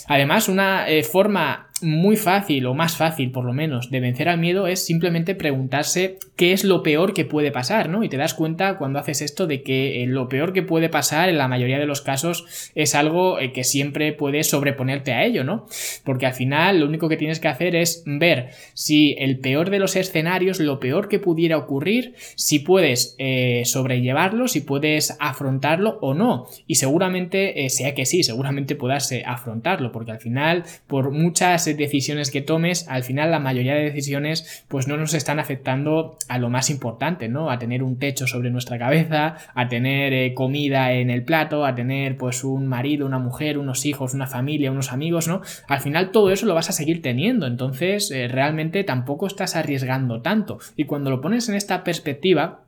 Además, 0.07 0.49
una 0.49 0.85
forma 1.09 1.69
muy 1.85 2.17
fácil, 2.17 2.65
o 2.65 2.73
más 2.73 2.97
fácil 2.97 3.31
por 3.31 3.45
lo 3.45 3.53
menos, 3.53 3.91
de 3.91 3.99
vencer 3.99 4.27
al 4.27 4.39
miedo 4.39 4.67
es 4.67 4.83
simplemente 4.83 5.35
preguntarse 5.35 6.17
qué 6.35 6.51
es 6.51 6.63
lo 6.63 6.83
peor 6.83 7.13
que 7.13 7.23
puede 7.23 7.51
pasar, 7.51 7.89
¿no? 7.89 8.03
Y 8.03 8.09
te 8.09 8.17
das 8.17 8.33
cuenta 8.33 8.77
cuando 8.77 8.99
haces 8.99 9.21
esto 9.21 9.47
de 9.47 9.61
que 9.61 10.03
eh, 10.03 10.07
lo 10.07 10.27
peor 10.27 10.51
que 10.51 10.63
puede 10.63 10.89
pasar 10.89 11.29
en 11.29 11.37
la 11.37 11.47
mayoría 11.47 11.79
de 11.79 11.85
los 11.85 12.01
casos 12.01 12.71
es 12.75 12.95
algo 12.95 13.39
eh, 13.39 13.53
que 13.53 13.63
siempre 13.63 14.11
puedes 14.13 14.47
sobreponerte 14.47 15.13
a 15.13 15.23
ello, 15.23 15.43
¿no? 15.43 15.67
Porque 16.03 16.25
al 16.25 16.33
final 16.33 16.79
lo 16.79 16.87
único 16.87 17.07
que 17.07 17.17
tienes 17.17 17.39
que 17.39 17.47
hacer 17.47 17.75
es 17.75 18.03
ver 18.05 18.49
si 18.73 19.15
el 19.19 19.39
peor 19.39 19.69
de 19.69 19.79
los 19.79 19.95
escenarios, 19.95 20.59
lo 20.59 20.79
peor 20.79 21.07
que 21.07 21.19
pudiera 21.19 21.57
ocurrir, 21.57 22.15
si 22.35 22.59
puedes 22.59 23.15
eh, 23.19 23.61
sobrellevarlo, 23.65 24.47
si 24.47 24.61
puedes 24.61 25.15
afrontarlo 25.19 25.99
o 26.01 26.13
no. 26.13 26.47
Y 26.67 26.75
seguramente 26.75 27.69
sea 27.69 27.93
que 27.93 28.05
sí, 28.05 28.23
seguramente 28.23 28.75
puedas 28.75 29.13
afrontarlo, 29.25 29.91
porque 29.91 30.11
al 30.11 30.19
final, 30.19 30.63
por 30.87 31.11
muchas 31.11 31.67
decisiones 31.77 32.31
que 32.31 32.41
tomes, 32.41 32.87
al 32.87 33.03
final 33.03 33.31
la 33.31 33.39
mayoría 33.39 33.75
de 33.75 33.83
decisiones 33.83 34.65
pues 34.67 34.87
no 34.87 34.97
nos 34.97 35.13
están 35.13 35.39
afectando 35.39 36.17
a 36.27 36.37
lo 36.37 36.49
más 36.49 36.69
importante, 36.69 37.27
¿no? 37.27 37.49
A 37.49 37.59
tener 37.59 37.83
un 37.83 37.97
techo 37.97 38.27
sobre 38.27 38.49
nuestra 38.49 38.77
cabeza, 38.77 39.37
a 39.53 39.67
tener 39.67 40.13
eh, 40.13 40.33
comida 40.33 40.93
en 40.93 41.09
el 41.09 41.23
plato, 41.23 41.65
a 41.65 41.75
tener 41.75 42.17
pues 42.17 42.43
un 42.43 42.67
marido, 42.67 43.05
una 43.05 43.19
mujer, 43.19 43.57
unos 43.57 43.85
hijos, 43.85 44.13
una 44.13 44.27
familia, 44.27 44.71
unos 44.71 44.91
amigos, 44.91 45.27
¿no? 45.27 45.41
Al 45.67 45.81
final 45.81 46.11
todo 46.11 46.31
eso 46.31 46.45
lo 46.45 46.55
vas 46.55 46.69
a 46.69 46.73
seguir 46.73 47.01
teniendo, 47.01 47.47
entonces 47.47 48.11
eh, 48.11 48.27
realmente 48.27 48.83
tampoco 48.83 49.27
estás 49.27 49.55
arriesgando 49.55 50.21
tanto. 50.21 50.59
Y 50.75 50.85
cuando 50.85 51.09
lo 51.09 51.21
pones 51.21 51.49
en 51.49 51.55
esta 51.55 51.83
perspectiva, 51.83 52.64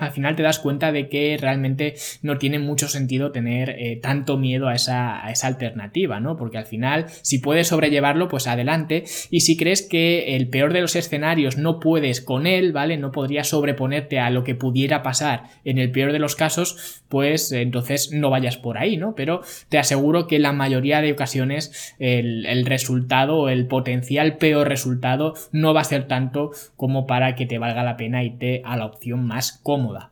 al 0.00 0.12
final 0.12 0.36
te 0.36 0.42
das 0.42 0.58
cuenta 0.58 0.92
de 0.92 1.08
que 1.08 1.36
realmente 1.40 1.94
no 2.22 2.38
tiene 2.38 2.58
mucho 2.58 2.88
sentido 2.88 3.32
tener 3.32 3.70
eh, 3.70 3.98
tanto 4.00 4.36
miedo 4.36 4.68
a 4.68 4.74
esa, 4.74 5.24
a 5.24 5.30
esa, 5.30 5.48
alternativa, 5.48 6.20
¿no? 6.20 6.36
Porque 6.36 6.58
al 6.58 6.66
final, 6.66 7.06
si 7.22 7.38
puedes 7.38 7.68
sobrellevarlo, 7.68 8.28
pues 8.28 8.46
adelante. 8.46 9.04
Y 9.30 9.40
si 9.40 9.56
crees 9.56 9.82
que 9.82 10.36
el 10.36 10.48
peor 10.48 10.72
de 10.72 10.82
los 10.82 10.94
escenarios 10.94 11.56
no 11.56 11.80
puedes 11.80 12.20
con 12.20 12.46
él, 12.46 12.72
¿vale? 12.72 12.96
No 12.98 13.12
podrías 13.12 13.48
sobreponerte 13.48 14.20
a 14.20 14.30
lo 14.30 14.44
que 14.44 14.54
pudiera 14.54 15.02
pasar 15.02 15.44
en 15.64 15.78
el 15.78 15.90
peor 15.90 16.12
de 16.12 16.18
los 16.18 16.36
casos, 16.36 17.02
pues 17.08 17.50
entonces 17.52 18.12
no 18.12 18.30
vayas 18.30 18.56
por 18.56 18.78
ahí, 18.78 18.96
¿no? 18.96 19.14
Pero 19.14 19.40
te 19.68 19.78
aseguro 19.78 20.26
que 20.26 20.38
la 20.38 20.52
mayoría 20.52 21.00
de 21.00 21.12
ocasiones 21.12 21.94
el, 21.98 22.44
el 22.46 22.66
resultado 22.66 23.38
o 23.38 23.48
el 23.48 23.66
potencial 23.66 24.36
peor 24.36 24.68
resultado 24.68 25.34
no 25.52 25.72
va 25.72 25.80
a 25.80 25.84
ser 25.84 26.06
tanto 26.06 26.50
como 26.76 27.06
para 27.06 27.34
que 27.34 27.46
te 27.46 27.58
valga 27.58 27.82
la 27.82 27.96
pena 27.96 28.22
irte 28.22 28.62
a 28.64 28.76
la 28.76 28.84
opción 28.84 29.26
más 29.26 29.60
cómoda. 29.68 30.10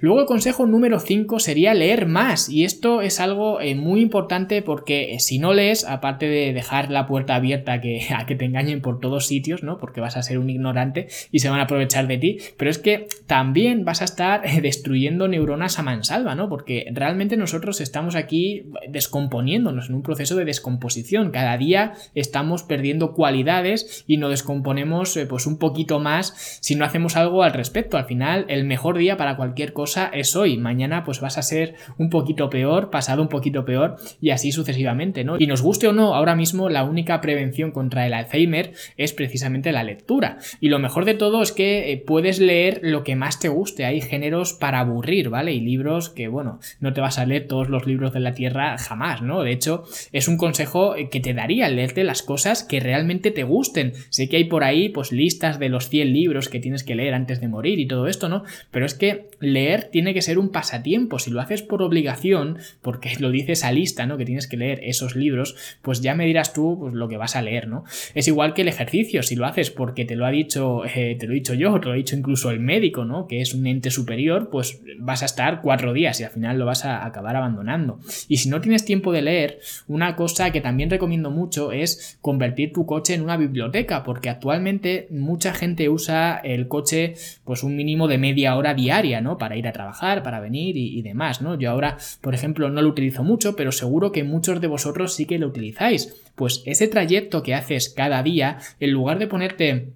Luego 0.00 0.20
el 0.20 0.26
consejo 0.26 0.64
número 0.64 1.00
5 1.00 1.40
sería 1.40 1.74
leer 1.74 2.06
más 2.06 2.48
y 2.48 2.62
esto 2.62 3.02
es 3.02 3.18
algo 3.18 3.60
eh, 3.60 3.74
muy 3.74 4.00
importante 4.00 4.62
porque 4.62 5.14
eh, 5.14 5.18
si 5.18 5.40
no 5.40 5.52
lees, 5.52 5.84
aparte 5.84 6.26
de 6.26 6.52
dejar 6.52 6.92
la 6.92 7.08
puerta 7.08 7.34
abierta 7.34 7.80
que, 7.80 8.06
a 8.16 8.24
que 8.24 8.36
te 8.36 8.44
engañen 8.44 8.80
por 8.80 9.00
todos 9.00 9.26
sitios, 9.26 9.64
¿no? 9.64 9.78
Porque 9.78 10.00
vas 10.00 10.16
a 10.16 10.22
ser 10.22 10.38
un 10.38 10.50
ignorante 10.50 11.08
y 11.32 11.40
se 11.40 11.50
van 11.50 11.58
a 11.58 11.64
aprovechar 11.64 12.06
de 12.06 12.16
ti, 12.16 12.38
pero 12.56 12.70
es 12.70 12.78
que 12.78 13.08
también 13.26 13.84
vas 13.84 14.00
a 14.00 14.04
estar 14.04 14.46
eh, 14.46 14.60
destruyendo 14.60 15.26
neuronas 15.26 15.80
a 15.80 15.82
mansalva, 15.82 16.36
¿no? 16.36 16.48
Porque 16.48 16.86
realmente 16.92 17.36
nosotros 17.36 17.80
estamos 17.80 18.14
aquí 18.14 18.66
descomponiéndonos 18.88 19.88
en 19.88 19.96
un 19.96 20.02
proceso 20.02 20.36
de 20.36 20.44
descomposición. 20.44 21.32
Cada 21.32 21.58
día 21.58 21.94
estamos 22.14 22.62
perdiendo 22.62 23.14
cualidades 23.14 24.04
y 24.06 24.18
nos 24.18 24.30
descomponemos 24.30 25.18
pues 25.28 25.46
un 25.46 25.58
poquito 25.58 25.98
más 25.98 26.58
si 26.60 26.76
no 26.76 26.84
hacemos 26.84 27.16
algo 27.16 27.42
al 27.42 27.52
respecto. 27.52 27.96
Al 27.96 28.04
final, 28.04 28.46
el 28.48 28.64
mejor 28.64 28.96
día 28.96 29.16
para 29.16 29.36
cualquier 29.36 29.72
cosa 29.72 29.87
es 29.96 30.36
hoy, 30.36 30.58
mañana 30.58 31.04
pues 31.04 31.20
vas 31.20 31.38
a 31.38 31.42
ser 31.42 31.74
un 31.96 32.10
poquito 32.10 32.50
peor, 32.50 32.90
pasado 32.90 33.22
un 33.22 33.28
poquito 33.28 33.64
peor 33.64 33.96
y 34.20 34.30
así 34.30 34.52
sucesivamente, 34.52 35.24
¿no? 35.24 35.36
Y 35.38 35.46
nos 35.46 35.62
guste 35.62 35.88
o 35.88 35.92
no, 35.92 36.14
ahora 36.14 36.34
mismo 36.34 36.68
la 36.68 36.84
única 36.84 37.20
prevención 37.20 37.70
contra 37.70 38.06
el 38.06 38.14
Alzheimer 38.14 38.72
es 38.96 39.12
precisamente 39.12 39.72
la 39.72 39.84
lectura. 39.84 40.38
Y 40.60 40.68
lo 40.68 40.78
mejor 40.78 41.04
de 41.04 41.14
todo 41.14 41.42
es 41.42 41.52
que 41.52 41.92
eh, 41.92 41.96
puedes 41.96 42.38
leer 42.38 42.80
lo 42.82 43.04
que 43.04 43.16
más 43.16 43.38
te 43.38 43.48
guste, 43.48 43.84
hay 43.84 44.00
géneros 44.00 44.52
para 44.52 44.80
aburrir, 44.80 45.28
¿vale? 45.30 45.52
Y 45.52 45.60
libros 45.60 46.10
que, 46.10 46.28
bueno, 46.28 46.60
no 46.80 46.92
te 46.92 47.00
vas 47.00 47.18
a 47.18 47.26
leer 47.26 47.46
todos 47.46 47.68
los 47.68 47.86
libros 47.86 48.12
de 48.12 48.20
la 48.20 48.34
Tierra 48.34 48.76
jamás, 48.78 49.22
¿no? 49.22 49.42
De 49.42 49.52
hecho, 49.52 49.84
es 50.12 50.28
un 50.28 50.36
consejo 50.36 50.96
eh, 50.96 51.08
que 51.08 51.20
te 51.20 51.34
daría 51.34 51.68
leerte 51.68 52.04
las 52.04 52.22
cosas 52.22 52.64
que 52.64 52.80
realmente 52.80 53.30
te 53.30 53.44
gusten. 53.44 53.92
Sé 54.10 54.28
que 54.28 54.36
hay 54.36 54.44
por 54.44 54.64
ahí 54.64 54.88
pues 54.88 55.12
listas 55.12 55.58
de 55.58 55.68
los 55.68 55.88
100 55.88 56.12
libros 56.12 56.48
que 56.48 56.60
tienes 56.60 56.84
que 56.84 56.94
leer 56.94 57.14
antes 57.14 57.40
de 57.40 57.48
morir 57.48 57.78
y 57.78 57.86
todo 57.86 58.06
esto, 58.06 58.28
¿no? 58.28 58.44
Pero 58.70 58.86
es 58.86 58.94
que 58.94 59.28
leer 59.40 59.77
tiene 59.90 60.14
que 60.14 60.22
ser 60.22 60.38
un 60.38 60.50
pasatiempo. 60.50 61.18
Si 61.18 61.30
lo 61.30 61.40
haces 61.40 61.62
por 61.62 61.82
obligación, 61.82 62.58
porque 62.82 63.12
lo 63.20 63.30
dice 63.30 63.52
esa 63.52 63.72
lista, 63.72 64.06
¿no? 64.06 64.16
Que 64.16 64.24
tienes 64.24 64.46
que 64.46 64.56
leer 64.56 64.80
esos 64.82 65.16
libros, 65.16 65.56
pues 65.82 66.00
ya 66.00 66.14
me 66.14 66.26
dirás 66.26 66.52
tú 66.52 66.76
pues, 66.78 66.94
lo 66.94 67.08
que 67.08 67.16
vas 67.16 67.36
a 67.36 67.42
leer, 67.42 67.68
¿no? 67.68 67.84
Es 68.14 68.28
igual 68.28 68.54
que 68.54 68.62
el 68.62 68.68
ejercicio. 68.68 69.22
Si 69.22 69.36
lo 69.36 69.46
haces 69.46 69.70
porque 69.70 70.04
te 70.04 70.16
lo 70.16 70.26
ha 70.26 70.30
dicho, 70.30 70.84
eh, 70.94 71.16
te 71.18 71.26
lo 71.26 71.32
he 71.32 71.36
dicho 71.36 71.54
yo, 71.54 71.78
te 71.80 71.86
lo 71.86 71.92
ha 71.92 71.96
dicho 71.96 72.16
incluso 72.16 72.50
el 72.50 72.60
médico, 72.60 73.04
¿no? 73.04 73.26
Que 73.26 73.40
es 73.40 73.54
un 73.54 73.66
ente 73.66 73.90
superior, 73.90 74.50
pues 74.50 74.80
vas 74.98 75.22
a 75.22 75.26
estar 75.26 75.60
cuatro 75.62 75.92
días 75.92 76.20
y 76.20 76.24
al 76.24 76.30
final 76.30 76.58
lo 76.58 76.66
vas 76.66 76.84
a 76.84 77.04
acabar 77.04 77.36
abandonando. 77.36 78.00
Y 78.28 78.38
si 78.38 78.48
no 78.48 78.60
tienes 78.60 78.84
tiempo 78.84 79.12
de 79.12 79.22
leer, 79.22 79.60
una 79.86 80.16
cosa 80.16 80.50
que 80.50 80.60
también 80.60 80.90
recomiendo 80.90 81.30
mucho 81.30 81.72
es 81.72 82.18
convertir 82.20 82.72
tu 82.72 82.86
coche 82.86 83.14
en 83.14 83.22
una 83.22 83.36
biblioteca, 83.36 84.02
porque 84.02 84.28
actualmente 84.28 85.06
mucha 85.10 85.54
gente 85.54 85.88
usa 85.88 86.40
el 86.42 86.68
coche 86.68 87.14
pues 87.44 87.62
un 87.62 87.76
mínimo 87.76 88.08
de 88.08 88.18
media 88.18 88.56
hora 88.56 88.74
diaria, 88.74 89.20
¿no? 89.20 89.38
Para 89.38 89.56
ir 89.56 89.67
trabajar, 89.72 90.22
para 90.22 90.40
venir 90.40 90.76
y, 90.76 91.02
demás, 91.02 91.42
¿no? 91.42 91.58
Yo 91.58 91.70
ahora, 91.70 91.98
por 92.20 92.34
ejemplo, 92.34 92.68
no 92.70 92.82
lo 92.82 92.88
utilizo 92.88 93.22
mucho, 93.22 93.56
pero 93.56 93.72
seguro 93.72 94.12
que 94.12 94.24
muchos 94.24 94.60
de 94.60 94.66
vosotros 94.66 95.14
sí 95.14 95.26
que 95.26 95.38
lo 95.38 95.48
utilizáis. 95.48 96.22
Pues 96.34 96.62
ese 96.66 96.88
trayecto 96.88 97.42
que 97.42 97.54
haces 97.54 97.88
cada 97.88 98.22
día, 98.22 98.58
en 98.80 98.92
lugar 98.92 99.18
de 99.18 99.26
ponerte 99.26 99.92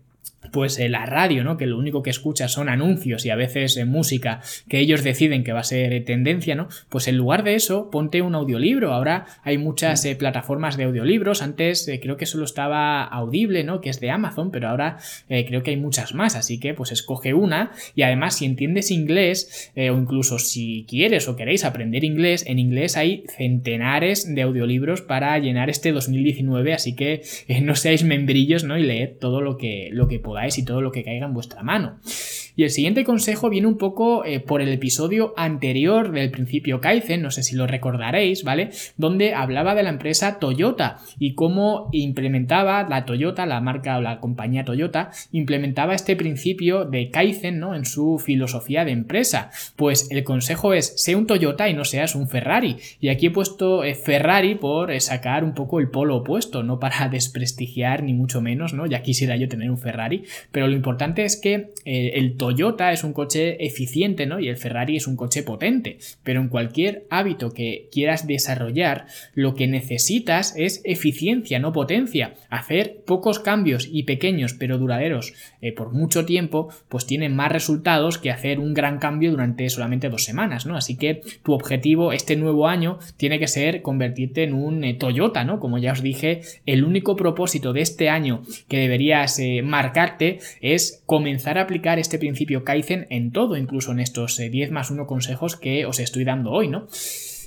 pues 0.50 0.78
en 0.78 0.92
la 0.92 1.06
radio, 1.06 1.44
¿no? 1.44 1.56
Que 1.56 1.66
lo 1.66 1.78
único 1.78 2.02
que 2.02 2.10
escuchas 2.10 2.52
son 2.52 2.68
anuncios 2.68 3.24
y 3.24 3.30
a 3.30 3.36
veces 3.36 3.76
en 3.76 3.88
música 3.88 4.40
que 4.68 4.80
ellos 4.80 5.04
deciden 5.04 5.44
que 5.44 5.52
va 5.52 5.60
a 5.60 5.64
ser 5.64 6.04
tendencia, 6.04 6.54
¿no? 6.54 6.68
Pues 6.88 7.06
en 7.08 7.16
lugar 7.16 7.44
de 7.44 7.54
eso, 7.54 7.90
ponte 7.90 8.22
un 8.22 8.34
audiolibro. 8.34 8.92
Ahora 8.92 9.26
hay 9.44 9.58
muchas 9.58 10.04
eh, 10.04 10.16
plataformas 10.16 10.76
de 10.76 10.84
audiolibros. 10.84 11.42
Antes 11.42 11.86
eh, 11.88 12.00
creo 12.00 12.16
que 12.16 12.26
solo 12.26 12.44
estaba 12.44 13.04
Audible, 13.04 13.64
¿no? 13.64 13.80
Que 13.80 13.90
es 13.90 14.00
de 14.00 14.10
Amazon, 14.10 14.50
pero 14.50 14.68
ahora 14.68 14.98
eh, 15.28 15.44
creo 15.46 15.62
que 15.62 15.70
hay 15.70 15.76
muchas 15.76 16.14
más. 16.14 16.34
Así 16.34 16.58
que 16.58 16.74
pues 16.74 16.92
escoge 16.92 17.34
una 17.34 17.72
y 17.94 18.02
además 18.02 18.36
si 18.36 18.46
entiendes 18.46 18.90
inglés 18.90 19.72
o 19.76 19.96
incluso 19.98 20.38
si 20.38 20.86
quieres 20.88 21.28
o 21.28 21.36
queréis 21.36 21.64
aprender 21.64 22.04
inglés, 22.04 22.44
en 22.46 22.58
inglés 22.58 22.96
hay 22.96 23.24
centenares 23.36 24.32
de 24.32 24.42
audiolibros 24.42 25.02
para 25.02 25.38
llenar 25.38 25.70
este 25.70 25.92
2019. 25.92 26.72
Así 26.72 26.94
que 26.94 27.22
no 27.62 27.74
seáis 27.74 28.04
membrillos, 28.04 28.64
¿no? 28.64 28.78
Y 28.78 28.82
leed 28.82 29.10
todo 29.20 29.40
lo 29.40 29.56
que, 29.56 29.88
lo 29.92 30.08
que 30.08 30.18
y 30.58 30.64
todo 30.64 30.80
lo 30.80 30.90
que 30.90 31.04
caiga 31.04 31.26
en 31.26 31.34
vuestra 31.34 31.62
mano. 31.62 31.98
Y 32.54 32.64
el 32.64 32.70
siguiente 32.70 33.04
consejo 33.04 33.48
viene 33.48 33.66
un 33.66 33.78
poco 33.78 34.24
eh, 34.24 34.40
por 34.40 34.60
el 34.60 34.68
episodio 34.68 35.32
anterior 35.36 36.12
del 36.12 36.30
principio 36.30 36.80
Kaizen, 36.80 37.22
no 37.22 37.30
sé 37.30 37.42
si 37.42 37.56
lo 37.56 37.66
recordaréis, 37.66 38.44
¿vale? 38.44 38.70
Donde 38.96 39.34
hablaba 39.34 39.74
de 39.74 39.82
la 39.82 39.88
empresa 39.88 40.38
Toyota 40.38 40.98
y 41.18 41.34
cómo 41.34 41.88
implementaba 41.92 42.86
la 42.88 43.06
Toyota, 43.06 43.46
la 43.46 43.60
marca 43.60 43.96
o 43.96 44.02
la 44.02 44.20
compañía 44.20 44.64
Toyota, 44.64 45.10
implementaba 45.32 45.94
este 45.94 46.14
principio 46.14 46.84
de 46.84 47.10
Kaizen, 47.10 47.58
¿no? 47.58 47.74
En 47.74 47.86
su 47.86 48.18
filosofía 48.18 48.84
de 48.84 48.92
empresa. 48.92 49.50
Pues 49.76 50.08
el 50.10 50.22
consejo 50.22 50.74
es, 50.74 50.92
sé 51.02 51.16
un 51.16 51.26
Toyota 51.26 51.68
y 51.70 51.74
no 51.74 51.84
seas 51.84 52.14
un 52.14 52.28
Ferrari. 52.28 52.76
Y 53.00 53.08
aquí 53.08 53.26
he 53.26 53.30
puesto 53.30 53.82
eh, 53.82 53.94
Ferrari 53.94 54.56
por 54.56 54.90
eh, 54.90 55.00
sacar 55.00 55.42
un 55.42 55.54
poco 55.54 55.80
el 55.80 55.88
polo 55.88 56.16
opuesto, 56.16 56.62
no 56.62 56.78
para 56.78 57.08
desprestigiar 57.10 58.02
ni 58.02 58.12
mucho 58.12 58.42
menos, 58.42 58.74
¿no? 58.74 58.84
Ya 58.86 59.02
quisiera 59.02 59.36
yo 59.36 59.48
tener 59.48 59.70
un 59.70 59.78
Ferrari, 59.78 60.24
pero 60.50 60.66
lo 60.66 60.74
importante 60.74 61.24
es 61.24 61.40
que 61.40 61.72
el 61.84 62.36
Toyota 62.42 62.90
es 62.90 63.04
un 63.04 63.12
coche 63.12 63.64
eficiente, 63.64 64.26
¿no? 64.26 64.40
Y 64.40 64.48
el 64.48 64.56
Ferrari 64.56 64.96
es 64.96 65.06
un 65.06 65.14
coche 65.14 65.44
potente. 65.44 65.98
Pero 66.24 66.40
en 66.40 66.48
cualquier 66.48 67.06
hábito 67.08 67.52
que 67.52 67.88
quieras 67.92 68.26
desarrollar, 68.26 69.06
lo 69.32 69.54
que 69.54 69.68
necesitas 69.68 70.52
es 70.56 70.80
eficiencia, 70.82 71.60
no 71.60 71.72
potencia. 71.72 72.34
Hacer 72.50 73.04
pocos 73.06 73.38
cambios 73.38 73.88
y 73.88 74.02
pequeños 74.02 74.54
pero 74.54 74.76
duraderos 74.76 75.34
eh, 75.60 75.70
por 75.70 75.92
mucho 75.92 76.26
tiempo, 76.26 76.68
pues 76.88 77.06
tiene 77.06 77.28
más 77.28 77.52
resultados 77.52 78.18
que 78.18 78.32
hacer 78.32 78.58
un 78.58 78.74
gran 78.74 78.98
cambio 78.98 79.30
durante 79.30 79.70
solamente 79.70 80.08
dos 80.08 80.24
semanas, 80.24 80.66
¿no? 80.66 80.76
Así 80.76 80.96
que 80.96 81.22
tu 81.44 81.52
objetivo 81.52 82.12
este 82.12 82.34
nuevo 82.34 82.66
año 82.66 82.98
tiene 83.18 83.38
que 83.38 83.46
ser 83.46 83.82
convertirte 83.82 84.42
en 84.42 84.54
un 84.54 84.82
eh, 84.82 84.94
Toyota, 84.94 85.44
¿no? 85.44 85.60
Como 85.60 85.78
ya 85.78 85.92
os 85.92 86.02
dije, 86.02 86.40
el 86.66 86.82
único 86.82 87.14
propósito 87.14 87.72
de 87.72 87.82
este 87.82 88.08
año 88.08 88.42
que 88.66 88.78
deberías 88.78 89.38
eh, 89.38 89.62
marcarte 89.62 90.40
es 90.60 91.04
comenzar 91.06 91.56
a 91.56 91.62
aplicar 91.62 92.00
este 92.00 92.18
principio 92.18 92.31
principio 92.32 92.64
Kaizen 92.64 93.06
en 93.10 93.30
todo, 93.30 93.56
incluso 93.56 93.92
en 93.92 94.00
estos 94.00 94.36
10 94.36 94.68
eh, 94.68 94.72
más 94.72 94.90
1 94.90 95.06
consejos 95.06 95.56
que 95.56 95.86
os 95.86 96.00
estoy 96.00 96.24
dando 96.24 96.50
hoy, 96.50 96.68
¿no? 96.68 96.88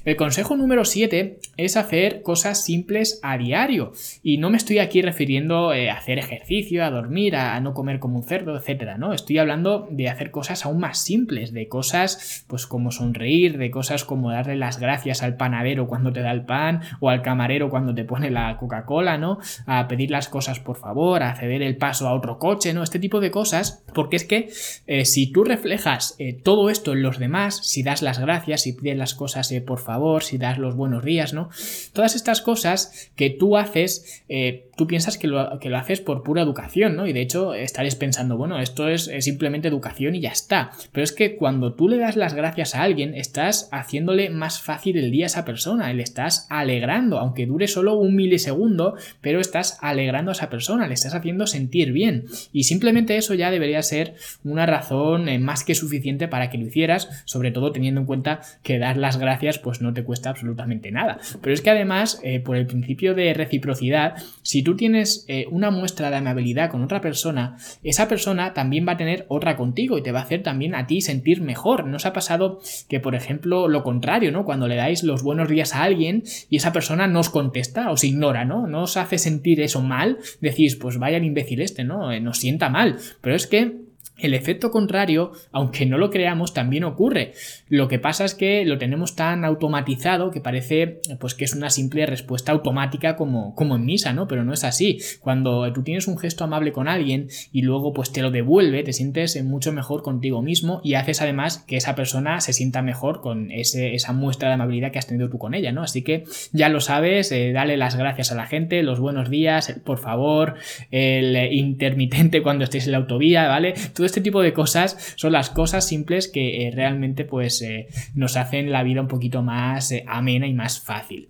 El 0.06 0.18
consejo 0.18 0.56
número 0.56 0.86
7 0.86 1.40
es 1.58 1.78
hacer 1.78 2.22
cosas 2.22 2.64
simples 2.64 3.20
a 3.24 3.40
diario. 3.40 3.92
Y 4.22 4.38
no 4.38 4.52
me 4.52 4.58
estoy 4.58 4.78
aquí 4.78 5.02
refiriendo 5.02 5.74
eh, 5.74 5.90
a 5.90 5.96
hacer 5.96 6.20
ejercicio, 6.20 6.86
a 6.86 6.92
dormir, 6.92 7.36
a, 7.36 7.60
no 7.60 7.74
comer 7.74 7.98
como 7.98 8.18
un 8.18 8.24
cerdo, 8.24 8.56
etcétera, 8.56 9.00
¿no? 9.00 9.14
Estoy 9.14 9.40
hablando 9.40 9.88
de 9.90 10.08
hacer 10.08 10.30
cosas 10.30 10.64
aún 10.64 10.78
más 10.78 11.00
simples, 11.00 11.54
de 11.54 11.68
cosas 11.68 12.46
pues 12.48 12.68
como 12.68 12.92
sonreír, 12.92 13.58
de 13.58 13.72
cosas 13.72 14.06
como 14.06 14.30
darle 14.30 14.56
las 14.58 14.80
gracias 14.80 15.24
al 15.24 15.38
panadero 15.38 15.88
cuando 15.88 16.14
te 16.14 16.22
da 16.22 16.32
el 16.32 16.46
pan 16.46 16.82
o 17.00 17.10
al 17.10 17.24
camarero 17.24 17.72
cuando 17.72 17.96
te 17.96 18.04
pone 18.04 18.30
la 18.30 18.58
Coca-Cola, 18.58 19.18
¿no? 19.18 19.40
A 19.66 19.88
pedir 19.88 20.12
las 20.12 20.30
cosas 20.30 20.60
por 20.60 20.78
favor, 20.78 21.24
a 21.24 21.36
ceder 21.36 21.64
el 21.64 21.78
paso 21.78 22.08
a 22.08 22.14
otro 22.14 22.38
coche, 22.38 22.76
¿no? 22.76 22.84
Este 22.84 23.00
tipo 23.00 23.22
de 23.22 23.32
cosas, 23.32 23.84
porque 23.96 24.18
es 24.18 24.26
que 24.26 24.50
eh, 24.86 25.06
si 25.06 25.32
tú 25.32 25.44
reflejas 25.44 26.14
eh, 26.20 26.34
todo 26.34 26.70
esto 26.70 26.94
en 26.94 27.02
los 27.02 27.18
demás, 27.18 27.60
si 27.64 27.82
das 27.82 28.04
las 28.04 28.20
gracias, 28.20 28.62
si 28.62 28.74
pides 28.74 28.98
las 28.98 29.16
cosas 29.16 29.52
por 29.66 29.80
favor, 29.80 29.95
si 30.22 30.38
das 30.38 30.58
los 30.58 30.76
buenos 30.76 31.04
días, 31.04 31.34
¿no? 31.34 31.50
Todas 31.94 32.16
estas 32.16 32.42
cosas 32.42 33.12
que 33.16 33.30
tú 33.30 33.58
haces, 33.58 34.24
eh, 34.30 34.70
tú 34.76 34.88
piensas 34.88 35.18
que 35.18 35.28
lo, 35.28 35.60
que 35.60 35.70
lo, 35.70 35.78
haces 35.78 36.02
por 36.02 36.24
pura 36.24 36.42
educación, 36.42 36.96
¿no? 36.96 37.08
Y 37.08 37.14
de 37.14 37.22
hecho 37.22 37.54
estaréis 37.54 37.96
pensando, 37.96 38.38
bueno, 38.38 38.60
esto 38.60 38.90
es, 38.90 39.10
simplemente 39.20 39.68
educación 39.68 40.16
y 40.16 40.22
ya 40.22 40.30
está. 40.30 40.72
Pero 40.92 41.04
es 41.04 41.12
que 41.12 41.36
cuando 41.36 41.74
tú 41.74 41.88
le 41.88 41.98
das 41.98 42.16
las 42.16 42.34
gracias 42.34 42.76
a 42.76 42.84
alguien, 42.84 43.14
estás 43.16 43.70
haciéndole 43.72 44.30
más 44.30 44.62
fácil 44.62 44.98
el 44.98 45.12
día 45.12 45.26
a 45.26 45.28
esa 45.28 45.46
persona, 45.46 45.92
le 45.94 46.04
estás 46.04 46.48
alegrando, 46.50 47.18
aunque 47.20 47.46
dure 47.46 47.68
solo 47.68 47.96
un 47.96 48.16
milisegundo, 48.16 48.96
pero 49.22 49.40
estás 49.40 49.78
alegrando 49.82 50.32
a 50.32 50.34
esa 50.34 50.50
persona, 50.50 50.88
le 50.88 50.94
estás 50.94 51.16
haciendo 51.16 51.48
sentir 51.48 51.92
bien. 51.92 52.26
Y 52.52 52.64
simplemente 52.64 53.18
eso 53.18 53.34
ya 53.34 53.52
debería 53.52 53.82
ser 53.82 54.16
una 54.44 54.66
razón 54.66 55.30
eh, 55.30 55.40
más 55.40 55.64
que 55.64 55.76
suficiente 55.76 56.28
para 56.28 56.50
que 56.50 56.58
lo 56.58 56.68
hicieras, 56.68 57.24
sobre 57.26 57.52
todo 57.52 57.72
teniendo 57.72 58.02
en 58.02 58.08
cuenta 58.08 58.42
que 58.64 58.80
dar 58.80 58.98
las 58.98 59.18
gracias 59.18 59.60
pues 59.60 59.82
no 59.86 59.94
te 59.94 60.04
cuesta 60.04 60.30
absolutamente 60.30 60.92
nada. 60.92 61.20
Pero 61.42 61.54
es 61.54 61.62
que 61.62 61.70
además, 61.70 62.20
eh, 62.24 62.40
por 62.40 62.58
el 62.58 62.66
principio 62.66 63.14
de 63.14 63.34
reciprocidad, 63.34 64.16
si 64.42 64.64
tú 64.64 64.76
tienes 64.76 65.26
eh, 65.28 65.46
una 65.50 65.72
muestra 65.72 66.10
de 66.10 66.18
amabilidad 66.18 66.70
con 66.70 66.84
otra 66.84 67.02
persona, 67.02 67.58
esa 67.84 68.08
persona 68.08 68.54
también 68.54 68.88
va 68.88 68.94
a 68.94 68.98
tener 68.98 69.26
otra 69.30 69.56
contigo 69.56 69.98
y 69.98 70.04
te 70.04 70.12
va 70.12 70.20
a 70.20 70.24
hacer 70.24 70.44
también 70.44 70.76
a 70.76 70.88
ti 70.88 71.02
sentir 71.02 71.42
mejor. 71.42 71.86
¿No 71.88 71.98
os 71.98 72.06
ha 72.06 72.14
pasado 72.14 72.60
que, 72.90 73.00
por 73.00 73.16
ejemplo, 73.16 73.68
lo 73.68 73.84
contrario, 73.84 74.32
¿no? 74.32 74.46
Cuando 74.46 74.68
le 74.68 74.76
dais 74.76 75.04
los 75.04 75.24
buenos 75.24 75.48
días 75.48 75.74
a 75.74 75.84
alguien 75.84 76.24
y 76.50 76.58
esa 76.58 76.74
persona 76.74 77.08
no 77.08 77.20
os 77.20 77.30
contesta, 77.30 77.92
os 77.92 78.04
ignora, 78.04 78.46
¿no? 78.46 78.68
No 78.68 78.84
os 78.84 78.98
hace 78.98 79.18
sentir 79.18 79.62
eso 79.62 79.82
mal, 79.82 80.18
decís, 80.42 80.76
pues 80.76 80.98
vaya 80.98 81.18
el 81.18 81.24
imbécil 81.24 81.62
este, 81.62 81.84
¿no? 81.84 82.12
Eh, 82.12 82.20
nos 82.20 82.40
sienta 82.40 82.70
mal. 82.70 82.98
Pero 83.22 83.36
es 83.36 83.48
que 83.48 83.85
el 84.18 84.34
efecto 84.34 84.72
contrario, 84.72 85.34
aunque 85.52 85.86
no 85.86 85.98
lo 85.98 86.10
creamos, 86.10 86.54
también 86.54 86.84
ocurre. 86.84 87.34
Lo 87.68 87.88
que 87.88 88.00
pasa 88.00 88.24
es 88.24 88.34
que 88.34 88.64
lo 88.66 88.78
tenemos 88.78 89.16
tan 89.16 89.44
automatizado 89.44 90.32
que 90.32 90.40
parece 90.40 91.02
pues 91.20 91.36
que 91.36 91.46
es 91.46 91.54
una 91.54 91.70
simple 91.70 92.06
respuesta 92.06 92.52
automática 92.52 93.16
como, 93.18 93.56
como 93.56 93.76
en 93.76 93.86
misa, 93.86 94.14
¿no? 94.14 94.28
Pero 94.28 94.44
no 94.44 94.54
es 94.54 94.64
así. 94.64 95.00
Cuando 95.20 95.72
tú 95.74 95.84
tienes 95.84 96.08
un 96.08 96.18
gesto 96.18 96.44
amable 96.44 96.72
con 96.72 96.88
alguien 96.88 97.28
y 97.52 97.62
luego 97.62 97.94
pues 97.94 98.12
te 98.12 98.22
lo 98.22 98.32
devuelve, 98.32 98.84
te 98.84 98.94
sientes 98.94 99.42
mucho 99.44 99.74
mejor 99.74 100.02
contigo 100.02 100.42
mismo 100.42 100.80
y 100.84 100.94
haces 100.94 101.22
además 101.22 101.64
que 101.68 101.78
esa 101.78 101.96
persona 101.96 102.40
se 102.40 102.54
sienta 102.54 102.82
mejor 102.82 103.22
con 103.22 103.52
ese, 103.52 103.96
esa 103.96 104.14
muestra 104.14 104.48
de 104.48 104.56
amabilidad 104.56 104.92
que 104.92 105.00
has 105.00 105.08
tenido 105.08 105.30
tú 105.30 105.38
con 105.38 105.54
ella, 105.54 105.72
¿no? 105.72 105.84
Así 105.84 106.04
que 106.04 106.24
ya 106.54 106.70
lo 106.70 106.80
sabes, 106.80 107.32
eh, 107.32 107.52
dale 107.52 107.76
las 107.76 107.96
gracias 107.98 108.32
a 108.32 108.36
la 108.36 108.46
gente, 108.46 108.82
los 108.84 109.00
buenos 109.00 109.30
días, 109.30 109.70
el 109.70 109.82
por 109.82 109.98
favor, 109.98 110.56
el 110.92 111.36
intermitente 111.54 112.42
cuando 112.42 112.64
estés 112.64 112.86
en 112.86 112.94
la 112.94 113.00
autovía, 113.00 113.48
¿vale? 113.48 113.74
Este 114.06 114.22
tipo 114.22 114.42
de 114.42 114.54
cosas 114.54 115.14
son 115.16 115.32
las 115.32 115.50
cosas 115.50 115.88
simples 115.88 116.28
que 116.28 116.68
eh, 116.68 116.72
realmente 116.72 117.26
pues 117.26 117.62
eh, 117.62 117.88
nos 118.14 118.38
hacen 118.38 118.72
la 118.72 118.84
vida 118.84 119.02
un 119.02 119.08
poquito 119.08 119.42
más 119.42 119.92
eh, 119.92 120.04
amena 120.08 120.48
y 120.48 120.54
más 120.54 120.80
fácil. 120.80 121.30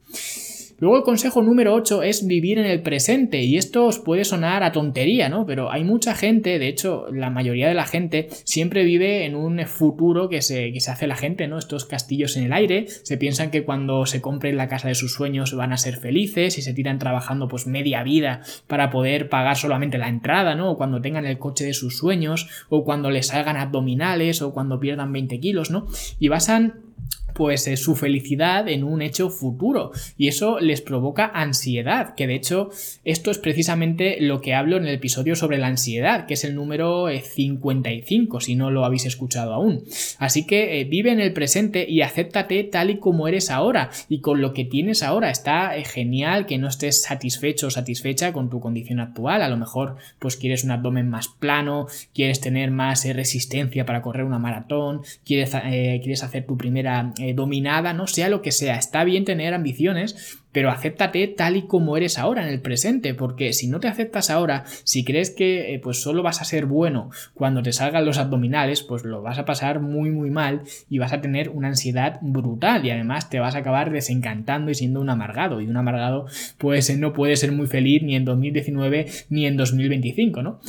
Luego 0.77 0.98
el 0.98 1.03
consejo 1.03 1.41
número 1.41 1.74
8 1.74 2.03
es 2.03 2.27
vivir 2.27 2.60
en 2.60 2.65
el 2.65 2.82
presente 2.82 3.41
y 3.41 3.58
esto 3.58 3.86
os 3.86 4.00
puede 4.00 4.25
sonar 4.25 4.63
a 4.63 4.74
tontería, 4.74 5.29
¿no? 5.29 5.46
Pero 5.46 5.72
hay 5.72 5.86
mucha 5.86 6.15
gente, 6.15 6.60
de 6.60 6.67
hecho 6.67 7.08
la 7.12 7.29
mayoría 7.29 7.70
de 7.70 7.74
la 7.74 7.86
gente 7.86 8.27
siempre 8.44 8.84
vive 8.84 9.25
en 9.25 9.36
un 9.36 9.65
futuro 9.67 10.27
que 10.27 10.41
se, 10.41 10.74
que 10.74 10.82
se 10.82 10.91
hace 10.91 11.08
la 11.08 11.15
gente, 11.15 11.48
¿no? 11.48 11.58
Estos 11.58 11.86
castillos 11.86 12.36
en 12.36 12.44
el 12.44 12.53
aire, 12.53 12.88
se 12.88 13.17
piensan 13.17 13.51
que 13.51 13.63
cuando 13.63 14.05
se 14.05 14.20
compren 14.22 14.58
la 14.58 14.67
casa 14.67 14.89
de 14.89 14.96
sus 14.96 15.13
sueños 15.13 15.55
van 15.55 15.72
a 15.72 15.77
ser 15.77 15.96
felices 15.96 16.58
y 16.58 16.62
se 16.62 16.74
tiran 16.74 17.00
trabajando 17.00 17.48
pues 17.48 17.67
media 17.67 18.03
vida 18.03 18.41
para 18.67 18.89
poder 18.89 19.29
pagar 19.29 19.55
solamente 19.55 19.98
la 19.98 20.10
entrada, 20.10 20.55
¿no? 20.55 20.72
O 20.72 20.77
cuando 20.77 21.01
tengan 21.01 21.25
el 21.25 21.38
coche 21.38 21.63
de 21.63 21.74
sus 21.74 21.98
sueños 21.98 22.50
o 22.67 22.84
cuando 22.84 23.12
les 23.12 23.27
salgan 23.27 23.55
abdominales 23.55 24.41
o 24.41 24.53
cuando 24.53 24.79
pierdan 24.79 25.13
20 25.13 25.39
kilos, 25.39 25.72
¿no? 25.72 25.88
Y 26.20 26.27
basan 26.27 26.95
pues 27.36 27.68
eh, 27.68 27.75
su 27.75 27.96
felicidad 27.96 28.68
en 28.70 28.84
un 28.84 29.01
hecho 29.01 29.30
futuro 29.30 29.92
y 30.18 30.30
eso 30.30 30.60
les 30.60 30.82
provoca 30.82 31.30
ansiedad, 31.34 32.15
que 32.15 32.27
de 32.27 32.36
hecho 32.36 32.70
esto 33.03 33.29
es 33.29 33.38
precisamente 33.38 34.18
lo 34.22 34.40
que 34.40 34.53
hablo 34.53 34.77
en 34.77 34.88
el 34.88 34.96
episodio 34.96 35.36
sobre 35.36 35.57
la 35.57 35.68
ansiedad, 35.68 36.27
que 36.27 36.36
es 36.36 36.46
el 36.46 36.55
número 36.55 37.07
55 37.10 38.38
eh, 38.38 38.42
si 38.42 38.55
no 38.55 38.72
lo 38.72 38.86
habéis 38.86 39.05
escuchado 39.05 39.53
aún. 39.53 39.83
Así 40.18 40.48
que 40.48 40.79
eh, 40.79 40.86
vive 40.86 41.12
en 41.12 41.20
el 41.20 41.33
presente 41.33 41.86
y 41.88 42.01
acéptate 42.01 42.64
tal 42.64 42.90
y 42.90 43.00
como 43.00 43.27
eres 43.27 43.51
ahora 43.51 43.90
y 44.07 44.22
con 44.22 44.40
lo 44.40 44.53
que 44.53 44.64
tienes 44.64 45.03
ahora. 45.03 45.29
Está 45.29 45.74
genial 45.83 46.46
que 46.46 46.57
no 46.57 46.70
estés 46.70 47.01
satisfecho 47.01 47.68
o 47.68 47.72
satisfecha 47.72 48.31
con 48.31 48.50
tu 48.50 48.62
condición 48.62 49.01
actual, 49.01 49.42
a 49.42 49.50
lo 49.50 49.57
mejor 49.57 49.98
pues 50.20 50.38
quieres 50.38 50.64
un 50.64 50.72
abdomen 50.72 51.10
más 51.10 51.27
plano, 51.27 51.88
quieres 52.14 52.40
tener 52.40 52.72
más 52.72 53.05
resistencia 53.05 53.86
para 53.86 54.01
correr 54.01 54.24
una 54.24 54.40
maratón, 54.40 55.01
quieres, 55.25 55.50
quieres 55.50 56.24
hacer 56.24 56.46
tu 56.46 56.55
primera 56.55 57.14
eh, 57.25 57.33
dominada, 57.33 57.94
no 57.94 58.05
sea 58.05 58.29
lo 58.29 58.44
que 58.44 58.51
sea. 58.51 58.75
Está 58.75 59.03
bien 59.03 59.25
tener 59.25 59.55
ambiciones, 59.55 60.40
pero 60.51 60.70
acéptate 60.70 61.27
tal 61.27 61.57
y 61.57 61.64
como 61.64 61.98
eres 61.98 62.20
ahora 62.20 62.44
en 62.44 62.50
el 62.50 62.61
presente, 62.61 63.16
porque 63.16 63.51
si 63.51 63.68
no 63.68 63.79
te 63.79 63.88
aceptas 63.88 64.29
ahora, 64.29 64.64
si 64.83 65.03
crees 65.03 65.31
que 65.31 65.74
eh, 65.74 65.79
pues 65.79 66.01
solo 66.01 66.22
vas 66.22 66.40
a 66.40 66.46
ser 66.46 66.68
bueno 66.68 67.09
cuando 67.33 67.64
te 67.64 67.74
salgan 67.74 68.05
los 68.05 68.20
abdominales, 68.20 68.83
pues 68.83 69.03
lo 69.03 69.24
vas 69.24 69.40
a 69.40 69.46
pasar 69.46 69.79
muy 69.79 70.11
muy 70.11 70.29
mal 70.29 70.61
y 70.88 71.00
vas 71.00 71.14
a 71.14 71.20
tener 71.22 71.50
una 71.50 71.70
ansiedad 71.70 72.20
brutal 72.22 72.85
y 72.85 72.92
además 72.92 73.29
te 73.29 73.40
vas 73.40 73.55
a 73.55 73.59
acabar 73.59 73.92
desencantando 73.92 74.70
y 74.70 74.75
siendo 74.75 75.01
un 75.01 75.09
amargado 75.09 75.61
y 75.61 75.68
un 75.68 75.77
amargado 75.77 76.27
pues 76.59 76.96
no 76.96 77.11
puede 77.11 77.35
ser 77.38 77.51
muy 77.51 77.66
feliz 77.66 78.03
ni 78.03 78.16
en 78.16 78.24
2019 78.24 79.07
ni 79.29 79.48
en 79.48 79.57
2025, 79.57 80.44
¿no? 80.44 80.59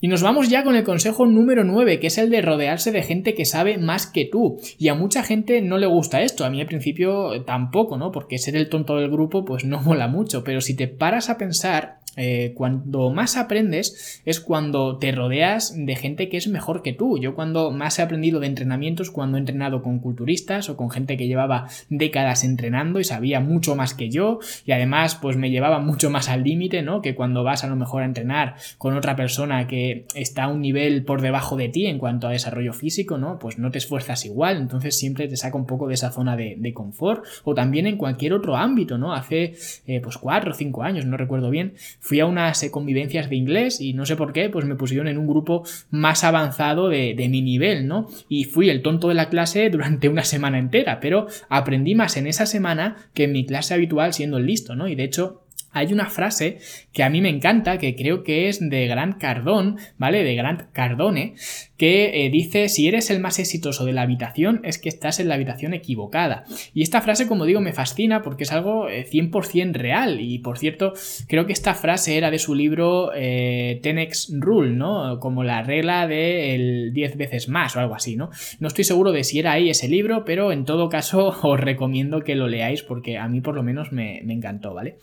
Y 0.00 0.08
nos 0.08 0.22
vamos 0.22 0.48
ya 0.48 0.64
con 0.64 0.76
el 0.76 0.84
consejo 0.84 1.26
número 1.26 1.62
9, 1.62 2.00
que 2.00 2.06
es 2.06 2.16
el 2.16 2.30
de 2.30 2.40
rodearse 2.40 2.90
de 2.90 3.02
gente 3.02 3.34
que 3.34 3.44
sabe 3.44 3.76
más 3.76 4.06
que 4.06 4.24
tú. 4.24 4.58
Y 4.78 4.88
a 4.88 4.94
mucha 4.94 5.22
gente 5.22 5.60
no 5.60 5.76
le 5.76 5.86
gusta 5.86 6.22
esto, 6.22 6.44
a 6.44 6.50
mí 6.50 6.60
al 6.60 6.66
principio 6.66 7.42
tampoco, 7.44 7.98
¿no? 7.98 8.10
Porque 8.10 8.38
ser 8.38 8.56
el 8.56 8.70
tonto 8.70 8.96
del 8.96 9.10
grupo 9.10 9.44
pues 9.44 9.64
no 9.64 9.80
mola 9.82 10.08
mucho, 10.08 10.42
pero 10.42 10.60
si 10.60 10.74
te 10.74 10.88
paras 10.88 11.28
a 11.28 11.36
pensar 11.36 11.99
eh, 12.16 12.52
cuando 12.54 13.10
más 13.10 13.36
aprendes 13.36 14.20
es 14.24 14.40
cuando 14.40 14.98
te 14.98 15.12
rodeas 15.12 15.74
de 15.76 15.96
gente 15.96 16.28
que 16.28 16.36
es 16.36 16.48
mejor 16.48 16.82
que 16.82 16.92
tú. 16.92 17.18
Yo 17.18 17.34
cuando 17.34 17.70
más 17.70 17.98
he 17.98 18.02
aprendido 18.02 18.40
de 18.40 18.46
entrenamientos, 18.46 19.10
cuando 19.10 19.36
he 19.36 19.40
entrenado 19.40 19.82
con 19.82 20.00
culturistas 20.00 20.68
o 20.68 20.76
con 20.76 20.90
gente 20.90 21.16
que 21.16 21.28
llevaba 21.28 21.68
décadas 21.88 22.44
entrenando 22.44 23.00
y 23.00 23.04
sabía 23.04 23.40
mucho 23.40 23.76
más 23.76 23.94
que 23.94 24.10
yo 24.10 24.40
y 24.66 24.72
además 24.72 25.14
pues 25.14 25.36
me 25.36 25.50
llevaba 25.50 25.78
mucho 25.78 26.10
más 26.10 26.28
al 26.28 26.42
límite, 26.44 26.82
¿no? 26.82 27.00
Que 27.00 27.14
cuando 27.14 27.44
vas 27.44 27.64
a 27.64 27.68
lo 27.68 27.76
mejor 27.76 28.02
a 28.02 28.06
entrenar 28.06 28.56
con 28.78 28.96
otra 28.96 29.16
persona 29.16 29.66
que 29.66 30.06
está 30.14 30.44
a 30.44 30.48
un 30.48 30.60
nivel 30.60 31.04
por 31.04 31.22
debajo 31.22 31.56
de 31.56 31.68
ti 31.68 31.86
en 31.86 31.98
cuanto 31.98 32.26
a 32.26 32.32
desarrollo 32.32 32.72
físico, 32.72 33.18
¿no? 33.18 33.38
Pues 33.38 33.58
no 33.58 33.70
te 33.70 33.78
esfuerzas 33.78 34.24
igual, 34.24 34.56
entonces 34.56 34.98
siempre 34.98 35.28
te 35.28 35.36
saca 35.36 35.56
un 35.56 35.66
poco 35.66 35.88
de 35.88 35.94
esa 35.94 36.10
zona 36.10 36.36
de, 36.36 36.70
confort 36.74 37.24
o 37.42 37.54
también 37.54 37.88
en 37.88 37.96
cualquier 37.96 38.32
otro 38.32 38.56
ámbito, 38.56 38.96
¿no? 38.96 39.12
Hace 39.12 39.54
eh, 39.86 40.00
pues 40.00 40.18
cuatro 40.18 40.52
o 40.52 40.54
cinco 40.54 40.84
años, 40.84 41.04
no 41.04 41.16
recuerdo 41.16 41.50
bien, 41.50 41.74
fui 42.00 42.20
a 42.20 42.26
unas 42.26 42.62
eh, 42.62 42.70
convivencias 42.70 43.30
de 43.30 43.36
inglés 43.36 43.80
y 43.80 43.92
no 43.92 44.06
sé 44.06 44.16
por 44.16 44.32
qué, 44.32 44.48
pues 44.48 44.64
me 44.64 44.74
pusieron 44.74 45.06
en 45.06 45.18
un 45.18 45.26
grupo 45.26 45.64
más 45.90 46.24
avanzado 46.24 46.88
de, 46.88 47.14
de, 47.14 47.28
mi 47.28 47.42
nivel, 47.42 47.86
¿no? 47.86 48.08
Y 48.28 48.44
fui 48.44 48.70
el 48.70 48.82
tonto 48.82 49.08
de 49.08 49.14
la 49.14 49.28
clase 49.28 49.70
durante 49.70 50.08
una 50.08 50.24
semana 50.24 50.58
entera, 50.58 50.98
pero 51.00 51.26
aprendí 51.48 51.94
más 51.94 52.16
en 52.16 52.26
esa 52.26 52.46
semana 52.46 52.96
que 53.14 53.24
en 53.24 53.32
mi 53.32 53.46
clase 53.46 53.74
habitual 53.74 54.12
siendo 54.14 54.38
el 54.38 54.46
listo, 54.46 54.74
¿no? 54.74 54.88
Y 54.88 54.94
de 54.94 55.04
hecho 55.04 55.42
hay 55.72 55.92
una 55.92 56.10
frase 56.10 56.58
que 56.92 57.02
a 57.02 57.10
mí 57.10 57.20
me 57.20 57.28
encanta, 57.28 57.78
que 57.78 57.94
creo 57.94 58.22
que 58.24 58.48
es 58.48 58.58
de 58.60 58.86
Grant 58.86 59.18
Cardone, 59.18 59.76
¿vale? 59.98 60.24
De 60.24 60.34
Grant 60.34 60.62
Cardone, 60.72 61.34
que 61.76 62.26
eh, 62.26 62.30
dice, 62.30 62.68
si 62.68 62.88
eres 62.88 63.10
el 63.10 63.20
más 63.20 63.38
exitoso 63.38 63.84
de 63.84 63.92
la 63.92 64.02
habitación, 64.02 64.60
es 64.64 64.78
que 64.78 64.88
estás 64.88 65.20
en 65.20 65.28
la 65.28 65.34
habitación 65.36 65.72
equivocada. 65.72 66.44
Y 66.74 66.82
esta 66.82 67.00
frase, 67.00 67.26
como 67.26 67.46
digo, 67.46 67.60
me 67.60 67.72
fascina 67.72 68.22
porque 68.22 68.44
es 68.44 68.52
algo 68.52 68.88
100% 68.88 69.70
eh, 69.70 69.78
real. 69.78 70.20
Y 70.20 70.40
por 70.40 70.58
cierto, 70.58 70.92
creo 71.28 71.46
que 71.46 71.52
esta 71.52 71.74
frase 71.74 72.16
era 72.16 72.30
de 72.30 72.38
su 72.38 72.54
libro 72.54 73.12
eh, 73.14 73.78
Tenex 73.82 74.32
Rule, 74.38 74.72
¿no? 74.72 75.18
Como 75.20 75.44
la 75.44 75.62
regla 75.62 76.06
del 76.06 76.92
10 76.92 77.16
veces 77.16 77.48
más 77.48 77.76
o 77.76 77.80
algo 77.80 77.94
así, 77.94 78.16
¿no? 78.16 78.30
No 78.58 78.68
estoy 78.68 78.84
seguro 78.84 79.12
de 79.12 79.24
si 79.24 79.38
era 79.38 79.52
ahí 79.52 79.70
ese 79.70 79.88
libro, 79.88 80.24
pero 80.24 80.52
en 80.52 80.64
todo 80.64 80.88
caso 80.88 81.28
os 81.42 81.60
recomiendo 81.60 82.22
que 82.22 82.34
lo 82.34 82.48
leáis 82.48 82.82
porque 82.82 83.18
a 83.18 83.28
mí 83.28 83.40
por 83.40 83.54
lo 83.54 83.62
menos 83.62 83.92
me, 83.92 84.20
me 84.24 84.34
encantó, 84.34 84.74
¿vale? 84.74 84.96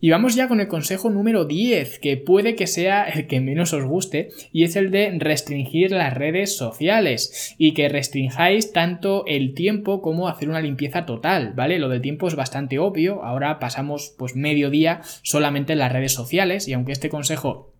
Y 0.00 0.10
vamos 0.10 0.34
ya 0.34 0.48
con 0.48 0.60
el 0.60 0.68
consejo 0.68 1.10
número 1.10 1.44
10, 1.44 1.98
que 1.98 2.16
puede 2.16 2.54
que 2.54 2.66
sea 2.66 3.04
el 3.04 3.26
que 3.26 3.40
menos 3.40 3.74
os 3.74 3.84
guste, 3.84 4.30
y 4.50 4.64
es 4.64 4.76
el 4.76 4.90
de 4.90 5.14
restringir 5.18 5.90
las 5.90 6.14
redes 6.14 6.56
sociales 6.56 7.54
y 7.58 7.74
que 7.74 7.88
restringáis 7.90 8.72
tanto 8.72 9.24
el 9.26 9.52
tiempo 9.52 10.00
como 10.00 10.28
hacer 10.28 10.48
una 10.48 10.62
limpieza 10.62 11.04
total, 11.04 11.52
¿vale? 11.54 11.78
Lo 11.78 11.90
del 11.90 12.00
tiempo 12.00 12.28
es 12.28 12.34
bastante 12.34 12.78
obvio, 12.78 13.22
ahora 13.22 13.58
pasamos 13.58 14.14
pues 14.16 14.36
medio 14.36 14.70
día 14.70 15.02
solamente 15.22 15.74
en 15.74 15.80
las 15.80 15.92
redes 15.92 16.12
sociales 16.12 16.66
y 16.66 16.72
aunque 16.72 16.92
este 16.92 17.10
consejo 17.10 17.74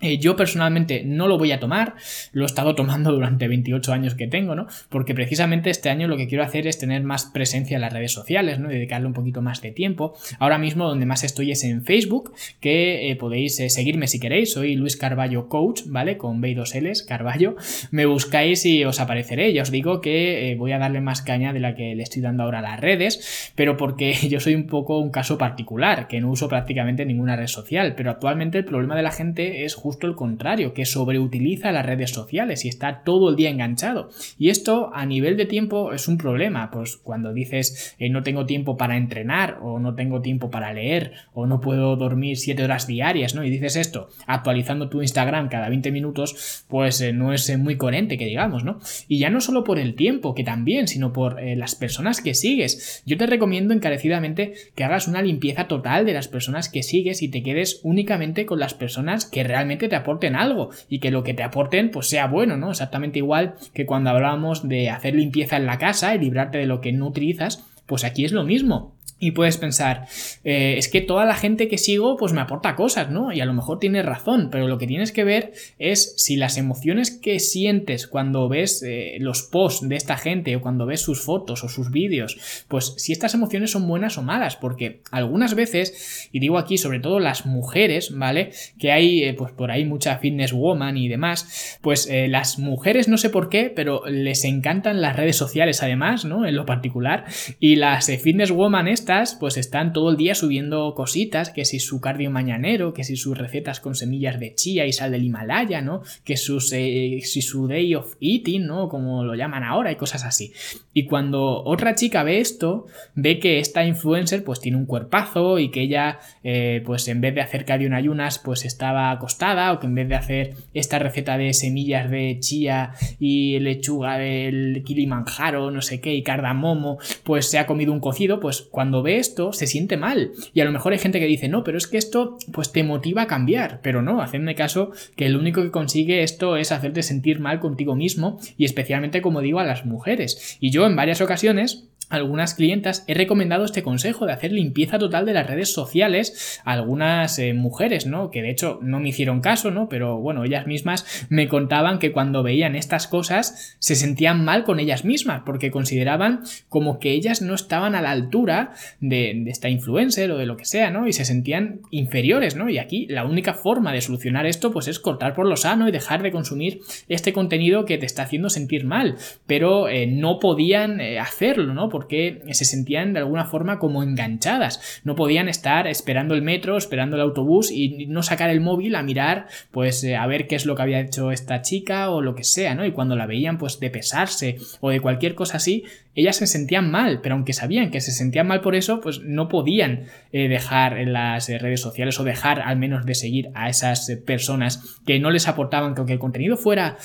eh, 0.00 0.18
yo 0.18 0.36
personalmente 0.36 1.02
no 1.04 1.28
lo 1.28 1.38
voy 1.38 1.52
a 1.52 1.60
tomar, 1.60 1.94
lo 2.32 2.44
he 2.44 2.46
estado 2.46 2.74
tomando 2.74 3.12
durante 3.14 3.48
28 3.48 3.92
años 3.92 4.14
que 4.14 4.26
tengo, 4.26 4.54
¿no? 4.54 4.66
Porque 4.88 5.14
precisamente 5.14 5.70
este 5.70 5.90
año 5.90 6.08
lo 6.08 6.16
que 6.16 6.28
quiero 6.28 6.44
hacer 6.44 6.66
es 6.66 6.78
tener 6.78 7.02
más 7.02 7.26
presencia 7.26 7.76
en 7.76 7.80
las 7.80 7.92
redes 7.92 8.12
sociales, 8.12 8.58
¿no? 8.58 8.68
dedicarle 8.68 9.06
un 9.06 9.14
poquito 9.14 9.42
más 9.42 9.60
de 9.62 9.70
tiempo. 9.70 10.14
Ahora 10.38 10.58
mismo 10.58 10.86
donde 10.86 11.06
más 11.06 11.24
estoy 11.24 11.52
es 11.52 11.64
en 11.64 11.84
Facebook, 11.84 12.32
que 12.60 13.10
eh, 13.10 13.16
podéis 13.16 13.58
eh, 13.60 13.70
seguirme 13.70 14.06
si 14.06 14.20
queréis, 14.20 14.52
soy 14.52 14.74
Luis 14.74 14.96
Carballo 14.96 15.48
Coach, 15.48 15.82
¿vale? 15.86 16.16
Con 16.16 16.40
B 16.40 16.50
y 16.50 16.54
dos 16.54 16.74
L's, 16.74 17.02
Carballo. 17.02 17.56
Me 17.90 18.06
buscáis 18.06 18.66
y 18.66 18.84
os 18.84 19.00
apareceré. 19.00 19.52
Ya 19.52 19.62
os 19.62 19.70
digo 19.70 20.00
que 20.00 20.54
voy 20.58 20.72
a 20.72 20.78
darle 20.78 21.00
más 21.00 21.22
caña 21.22 21.52
de 21.52 21.60
la 21.60 21.74
que 21.74 21.94
le 21.94 22.02
estoy 22.02 22.22
dando 22.22 22.42
ahora 22.42 22.58
a 22.58 22.62
las 22.62 22.80
redes, 22.80 23.52
pero 23.54 23.76
porque 23.76 24.12
yo 24.28 24.40
soy 24.40 24.54
un 24.54 24.66
poco 24.66 24.98
un 24.98 25.10
caso 25.10 25.38
particular, 25.38 26.08
que 26.08 26.20
no 26.20 26.30
uso 26.30 26.48
prácticamente 26.48 27.04
ninguna 27.04 27.36
red 27.36 27.46
social, 27.46 27.94
pero 27.96 28.10
actualmente 28.10 28.58
el 28.58 28.64
problema 28.64 28.96
de 28.96 29.02
la 29.02 29.12
gente 29.12 29.64
es 29.64 29.74
justo 29.84 30.06
el 30.06 30.14
contrario, 30.14 30.72
que 30.72 30.86
sobreutiliza 30.86 31.70
las 31.70 31.84
redes 31.84 32.10
sociales 32.10 32.64
y 32.64 32.68
está 32.68 33.02
todo 33.04 33.28
el 33.28 33.36
día 33.36 33.50
enganchado. 33.50 34.08
Y 34.38 34.48
esto 34.48 34.90
a 34.94 35.04
nivel 35.04 35.36
de 35.36 35.44
tiempo 35.44 35.92
es 35.92 36.08
un 36.08 36.16
problema, 36.16 36.70
pues 36.70 36.96
cuando 36.96 37.34
dices 37.34 37.94
eh, 37.98 38.08
no 38.08 38.22
tengo 38.22 38.46
tiempo 38.46 38.78
para 38.78 38.96
entrenar 38.96 39.58
o 39.60 39.78
no 39.78 39.94
tengo 39.94 40.22
tiempo 40.22 40.50
para 40.50 40.72
leer 40.72 41.12
o 41.34 41.44
no 41.44 41.60
puedo 41.60 41.96
dormir 41.96 42.38
7 42.38 42.64
horas 42.64 42.86
diarias, 42.86 43.34
¿no? 43.34 43.44
Y 43.44 43.50
dices 43.50 43.76
esto 43.76 44.08
actualizando 44.26 44.88
tu 44.88 45.02
Instagram 45.02 45.50
cada 45.50 45.68
20 45.68 45.92
minutos, 45.92 46.64
pues 46.66 47.02
eh, 47.02 47.12
no 47.12 47.34
es 47.34 47.46
eh, 47.50 47.58
muy 47.58 47.76
coherente 47.76 48.16
que 48.16 48.24
digamos, 48.24 48.64
¿no? 48.64 48.80
Y 49.06 49.18
ya 49.18 49.28
no 49.28 49.42
solo 49.42 49.64
por 49.64 49.78
el 49.78 49.96
tiempo, 49.96 50.34
que 50.34 50.44
también, 50.44 50.88
sino 50.88 51.12
por 51.12 51.42
las 51.42 51.74
personas 51.74 52.22
que 52.22 52.32
sigues. 52.32 53.02
Yo 53.04 53.18
te 53.18 53.26
recomiendo 53.26 53.74
encarecidamente 53.74 54.54
que 54.74 54.84
hagas 54.84 55.08
una 55.08 55.20
limpieza 55.20 55.68
total 55.68 56.06
de 56.06 56.14
las 56.14 56.28
personas 56.28 56.70
que 56.70 56.82
sigues 56.82 57.20
y 57.20 57.28
te 57.28 57.42
quedes 57.42 57.80
únicamente 57.82 58.46
con 58.46 58.58
las 58.58 58.72
personas 58.72 59.26
que 59.26 59.44
realmente 59.44 59.73
te 59.76 59.96
aporten 59.96 60.36
algo 60.36 60.70
y 60.88 61.00
que 61.00 61.10
lo 61.10 61.22
que 61.22 61.34
te 61.34 61.42
aporten 61.42 61.90
pues 61.90 62.08
sea 62.08 62.26
bueno, 62.26 62.56
¿no? 62.56 62.70
Exactamente 62.70 63.18
igual 63.18 63.54
que 63.72 63.86
cuando 63.86 64.10
hablábamos 64.10 64.68
de 64.68 64.90
hacer 64.90 65.14
limpieza 65.14 65.56
en 65.56 65.66
la 65.66 65.78
casa 65.78 66.14
y 66.14 66.18
librarte 66.18 66.58
de 66.58 66.66
lo 66.66 66.80
que 66.80 66.92
no 66.92 67.06
utilizas, 67.06 67.64
pues 67.86 68.04
aquí 68.04 68.24
es 68.24 68.32
lo 68.32 68.44
mismo. 68.44 68.94
Y 69.24 69.30
puedes 69.30 69.56
pensar, 69.56 70.06
eh, 70.44 70.74
es 70.76 70.88
que 70.88 71.00
toda 71.00 71.24
la 71.24 71.34
gente 71.34 71.66
que 71.66 71.78
sigo 71.78 72.18
pues 72.18 72.34
me 72.34 72.42
aporta 72.42 72.76
cosas, 72.76 73.08
¿no? 73.08 73.32
Y 73.32 73.40
a 73.40 73.46
lo 73.46 73.54
mejor 73.54 73.78
tienes 73.78 74.04
razón, 74.04 74.50
pero 74.52 74.68
lo 74.68 74.76
que 74.76 74.86
tienes 74.86 75.12
que 75.12 75.24
ver 75.24 75.54
es 75.78 76.12
si 76.18 76.36
las 76.36 76.58
emociones 76.58 77.10
que 77.10 77.40
sientes 77.40 78.06
cuando 78.06 78.50
ves 78.50 78.82
eh, 78.82 79.16
los 79.20 79.42
posts 79.42 79.88
de 79.88 79.96
esta 79.96 80.18
gente 80.18 80.54
o 80.56 80.60
cuando 80.60 80.84
ves 80.84 81.00
sus 81.00 81.22
fotos 81.22 81.64
o 81.64 81.70
sus 81.70 81.90
vídeos, 81.90 82.66
pues 82.68 82.92
si 82.98 83.12
estas 83.12 83.32
emociones 83.32 83.70
son 83.70 83.88
buenas 83.88 84.18
o 84.18 84.22
malas, 84.22 84.56
porque 84.56 85.00
algunas 85.10 85.54
veces, 85.54 86.28
y 86.30 86.38
digo 86.38 86.58
aquí 86.58 86.76
sobre 86.76 87.00
todo 87.00 87.18
las 87.18 87.46
mujeres, 87.46 88.14
¿vale? 88.14 88.50
Que 88.78 88.92
hay 88.92 89.24
eh, 89.24 89.32
pues 89.32 89.52
por 89.52 89.70
ahí 89.70 89.86
mucha 89.86 90.18
fitness 90.18 90.52
woman 90.52 90.98
y 90.98 91.08
demás, 91.08 91.78
pues 91.80 92.10
las 92.28 92.58
mujeres 92.58 93.08
no 93.08 93.16
sé 93.16 93.30
por 93.30 93.48
qué, 93.48 93.72
pero 93.74 94.02
les 94.06 94.44
encantan 94.44 95.00
las 95.00 95.16
redes 95.16 95.36
sociales 95.36 95.82
además, 95.82 96.26
¿no? 96.26 96.44
En 96.44 96.56
lo 96.56 96.66
particular, 96.66 97.24
y 97.58 97.76
las 97.76 98.10
fitness 98.22 98.50
woman 98.50 98.86
es 99.22 99.34
pues 99.34 99.56
están 99.56 99.92
todo 99.92 100.10
el 100.10 100.16
día 100.16 100.34
subiendo 100.34 100.94
cositas, 100.94 101.50
que 101.50 101.64
si 101.64 101.80
su 101.80 102.00
cardio 102.00 102.30
mañanero, 102.30 102.94
que 102.94 103.04
si 103.04 103.16
sus 103.16 103.36
recetas 103.36 103.80
con 103.80 103.94
semillas 103.94 104.40
de 104.40 104.54
chía 104.54 104.86
y 104.86 104.92
sal 104.92 105.12
del 105.12 105.24
Himalaya, 105.24 105.80
¿no? 105.80 106.02
Que 106.24 106.36
sus, 106.36 106.72
eh, 106.72 107.20
si 107.22 107.42
su 107.42 107.68
day 107.68 107.94
of 107.94 108.16
eating, 108.20 108.66
¿no? 108.66 108.88
Como 108.88 109.24
lo 109.24 109.34
llaman 109.34 109.64
ahora 109.64 109.92
y 109.92 109.96
cosas 109.96 110.24
así. 110.24 110.52
Y 110.92 111.06
cuando 111.06 111.62
otra 111.64 111.94
chica 111.94 112.22
ve 112.22 112.40
esto, 112.40 112.86
ve 113.14 113.38
que 113.38 113.58
esta 113.58 113.84
influencer 113.84 114.44
pues 114.44 114.60
tiene 114.60 114.76
un 114.76 114.86
cuerpazo 114.86 115.58
y 115.58 115.70
que 115.70 115.82
ella 115.82 116.18
eh, 116.42 116.82
pues 116.84 117.08
en 117.08 117.20
vez 117.20 117.34
de 117.34 117.40
hacer 117.40 117.64
cardio 117.64 117.86
en 117.86 117.94
ayunas 117.94 118.38
pues 118.38 118.64
estaba 118.64 119.10
acostada 119.10 119.72
o 119.72 119.80
que 119.80 119.86
en 119.86 119.94
vez 119.94 120.08
de 120.08 120.14
hacer 120.14 120.54
esta 120.72 120.98
receta 120.98 121.38
de 121.38 121.52
semillas 121.52 122.10
de 122.10 122.38
chía 122.40 122.92
y 123.18 123.58
lechuga 123.58 124.18
del 124.18 124.82
Kilimanjaro, 124.84 125.70
no 125.70 125.82
sé 125.82 126.00
qué, 126.00 126.14
y 126.14 126.22
cardamomo, 126.22 126.98
pues 127.22 127.50
se 127.50 127.58
ha 127.58 127.66
comido 127.66 127.92
un 127.92 128.00
cocido, 128.00 128.40
pues 128.40 128.62
cuando 128.62 128.93
ve 129.02 129.18
esto 129.18 129.52
se 129.52 129.66
siente 129.66 129.96
mal. 129.96 130.32
Y 130.52 130.60
a 130.60 130.64
lo 130.64 130.72
mejor 130.72 130.92
hay 130.92 130.98
gente 130.98 131.20
que 131.20 131.26
dice, 131.26 131.48
no, 131.48 131.64
pero 131.64 131.78
es 131.78 131.86
que 131.86 131.98
esto 131.98 132.38
pues 132.52 132.72
te 132.72 132.82
motiva 132.82 133.22
a 133.22 133.26
cambiar. 133.26 133.80
Pero 133.82 134.02
no, 134.02 134.20
hacedme 134.20 134.54
caso 134.54 134.92
que 135.16 135.28
lo 135.28 135.38
único 135.38 135.62
que 135.62 135.70
consigue 135.70 136.22
esto 136.22 136.56
es 136.56 136.72
hacerte 136.72 137.02
sentir 137.02 137.40
mal 137.40 137.60
contigo 137.60 137.94
mismo 137.94 138.38
y 138.56 138.64
especialmente 138.64 139.22
como 139.22 139.40
digo 139.40 139.60
a 139.60 139.64
las 139.64 139.84
mujeres. 139.86 140.56
Y 140.60 140.70
yo 140.70 140.86
en 140.86 140.96
varias 140.96 141.20
ocasiones 141.20 141.88
algunas 142.14 142.54
clientas 142.54 143.04
he 143.06 143.14
recomendado 143.14 143.64
este 143.64 143.82
consejo 143.82 144.26
de 144.26 144.32
hacer 144.32 144.52
limpieza 144.52 144.98
total 144.98 145.26
de 145.26 145.34
las 145.34 145.46
redes 145.46 145.72
sociales 145.72 146.60
a 146.64 146.72
algunas 146.72 147.38
eh, 147.38 147.54
mujeres, 147.54 148.06
¿no? 148.06 148.30
Que 148.30 148.42
de 148.42 148.50
hecho 148.50 148.78
no 148.82 149.00
me 149.00 149.10
hicieron 149.10 149.40
caso, 149.40 149.70
¿no? 149.70 149.88
Pero 149.88 150.18
bueno, 150.18 150.44
ellas 150.44 150.66
mismas 150.66 151.26
me 151.28 151.48
contaban 151.48 151.98
que 151.98 152.12
cuando 152.12 152.42
veían 152.42 152.76
estas 152.76 153.06
cosas 153.06 153.76
se 153.78 153.94
sentían 153.94 154.44
mal 154.44 154.64
con 154.64 154.80
ellas 154.80 155.04
mismas 155.04 155.42
porque 155.44 155.70
consideraban 155.70 156.42
como 156.68 156.98
que 156.98 157.12
ellas 157.12 157.42
no 157.42 157.54
estaban 157.54 157.94
a 157.94 158.02
la 158.02 158.10
altura 158.10 158.72
de, 159.00 159.44
esta 159.46 159.68
influencer 159.68 160.30
o 160.30 160.38
de 160.38 160.46
lo 160.46 160.56
que 160.56 160.64
sea, 160.64 160.90
¿no? 160.90 161.06
Y 161.06 161.12
se 161.12 161.24
sentían 161.24 161.80
inferiores, 161.90 162.56
¿no? 162.56 162.68
Y 162.68 162.78
aquí 162.78 163.06
la 163.08 163.24
única 163.24 163.54
forma 163.54 163.92
de 163.92 164.00
solucionar 164.00 164.46
esto 164.46 164.72
pues 164.72 164.88
es 164.88 164.98
cortar 164.98 165.34
por 165.34 165.46
lo 165.46 165.56
sano 165.56 165.88
y 165.88 165.92
dejar 165.92 166.22
de 166.22 166.32
consumir 166.32 166.80
este 167.08 167.32
contenido 167.32 167.84
que 167.84 167.98
te 167.98 168.06
está 168.06 168.22
haciendo 168.22 168.50
sentir 168.50 168.84
mal, 168.84 169.16
pero 169.46 169.88
eh, 169.88 170.06
no 170.06 170.38
podían 170.38 171.00
eh, 171.00 171.18
hacerlo, 171.18 171.74
¿no? 171.74 171.88
Porque 172.04 172.42
se 172.52 172.66
sentían 172.66 173.14
de 173.14 173.20
alguna 173.20 173.46
forma 173.46 173.78
como 173.78 174.02
enganchadas. 174.02 175.00
No 175.04 175.14
podían 175.14 175.48
estar 175.48 175.86
esperando 175.86 176.34
el 176.34 176.42
metro, 176.42 176.76
esperando 176.76 177.16
el 177.16 177.22
autobús 177.22 177.70
y 177.70 178.06
no 178.08 178.22
sacar 178.22 178.50
el 178.50 178.60
móvil 178.60 178.94
a 178.94 179.02
mirar, 179.02 179.46
pues 179.70 180.04
eh, 180.04 180.16
a 180.16 180.26
ver 180.26 180.46
qué 180.46 180.54
es 180.54 180.66
lo 180.66 180.76
que 180.76 180.82
había 180.82 181.00
hecho 181.00 181.30
esta 181.30 181.62
chica 181.62 182.10
o 182.10 182.20
lo 182.20 182.34
que 182.34 182.44
sea, 182.44 182.74
¿no? 182.74 182.84
Y 182.84 182.92
cuando 182.92 183.16
la 183.16 183.24
veían, 183.24 183.56
pues 183.56 183.80
de 183.80 183.88
pesarse 183.88 184.58
o 184.80 184.90
de 184.90 185.00
cualquier 185.00 185.34
cosa 185.34 185.56
así, 185.56 185.84
ellas 186.14 186.36
se 186.36 186.46
sentían 186.46 186.90
mal, 186.90 187.20
pero 187.22 187.36
aunque 187.36 187.54
sabían 187.54 187.90
que 187.90 188.02
se 188.02 188.12
sentían 188.12 188.46
mal 188.46 188.60
por 188.60 188.74
eso, 188.74 189.00
pues 189.00 189.20
no 189.20 189.48
podían 189.48 190.04
eh, 190.32 190.48
dejar 190.48 190.98
en 190.98 191.14
las 191.14 191.48
eh, 191.48 191.58
redes 191.58 191.80
sociales 191.80 192.20
o 192.20 192.24
dejar 192.24 192.60
al 192.60 192.76
menos 192.76 193.06
de 193.06 193.14
seguir 193.14 193.50
a 193.54 193.70
esas 193.70 194.12
personas 194.26 195.00
que 195.06 195.18
no 195.18 195.30
les 195.30 195.48
aportaban, 195.48 195.94
que 195.94 196.00
aunque 196.00 196.12
el 196.12 196.18
contenido 196.18 196.58
fuera, 196.58 196.98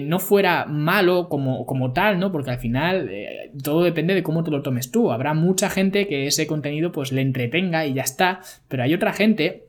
no 0.00 0.18
fuera 0.18 0.64
malo 0.64 1.28
como, 1.28 1.66
como 1.66 1.92
tal, 1.92 2.18
¿no? 2.18 2.32
Porque 2.32 2.50
al 2.50 2.58
final 2.58 3.10
todo 3.62 3.84
depende 3.84 4.14
de 4.14 4.22
cómo 4.28 4.44
te 4.44 4.50
lo 4.50 4.60
tomes 4.60 4.90
tú. 4.90 5.10
Habrá 5.10 5.32
mucha 5.32 5.70
gente 5.70 6.06
que 6.06 6.26
ese 6.26 6.46
contenido 6.46 6.92
pues 6.92 7.12
le 7.12 7.22
entretenga 7.22 7.86
y 7.86 7.94
ya 7.94 8.02
está, 8.02 8.42
pero 8.68 8.82
hay 8.82 8.92
otra 8.92 9.14
gente 9.14 9.67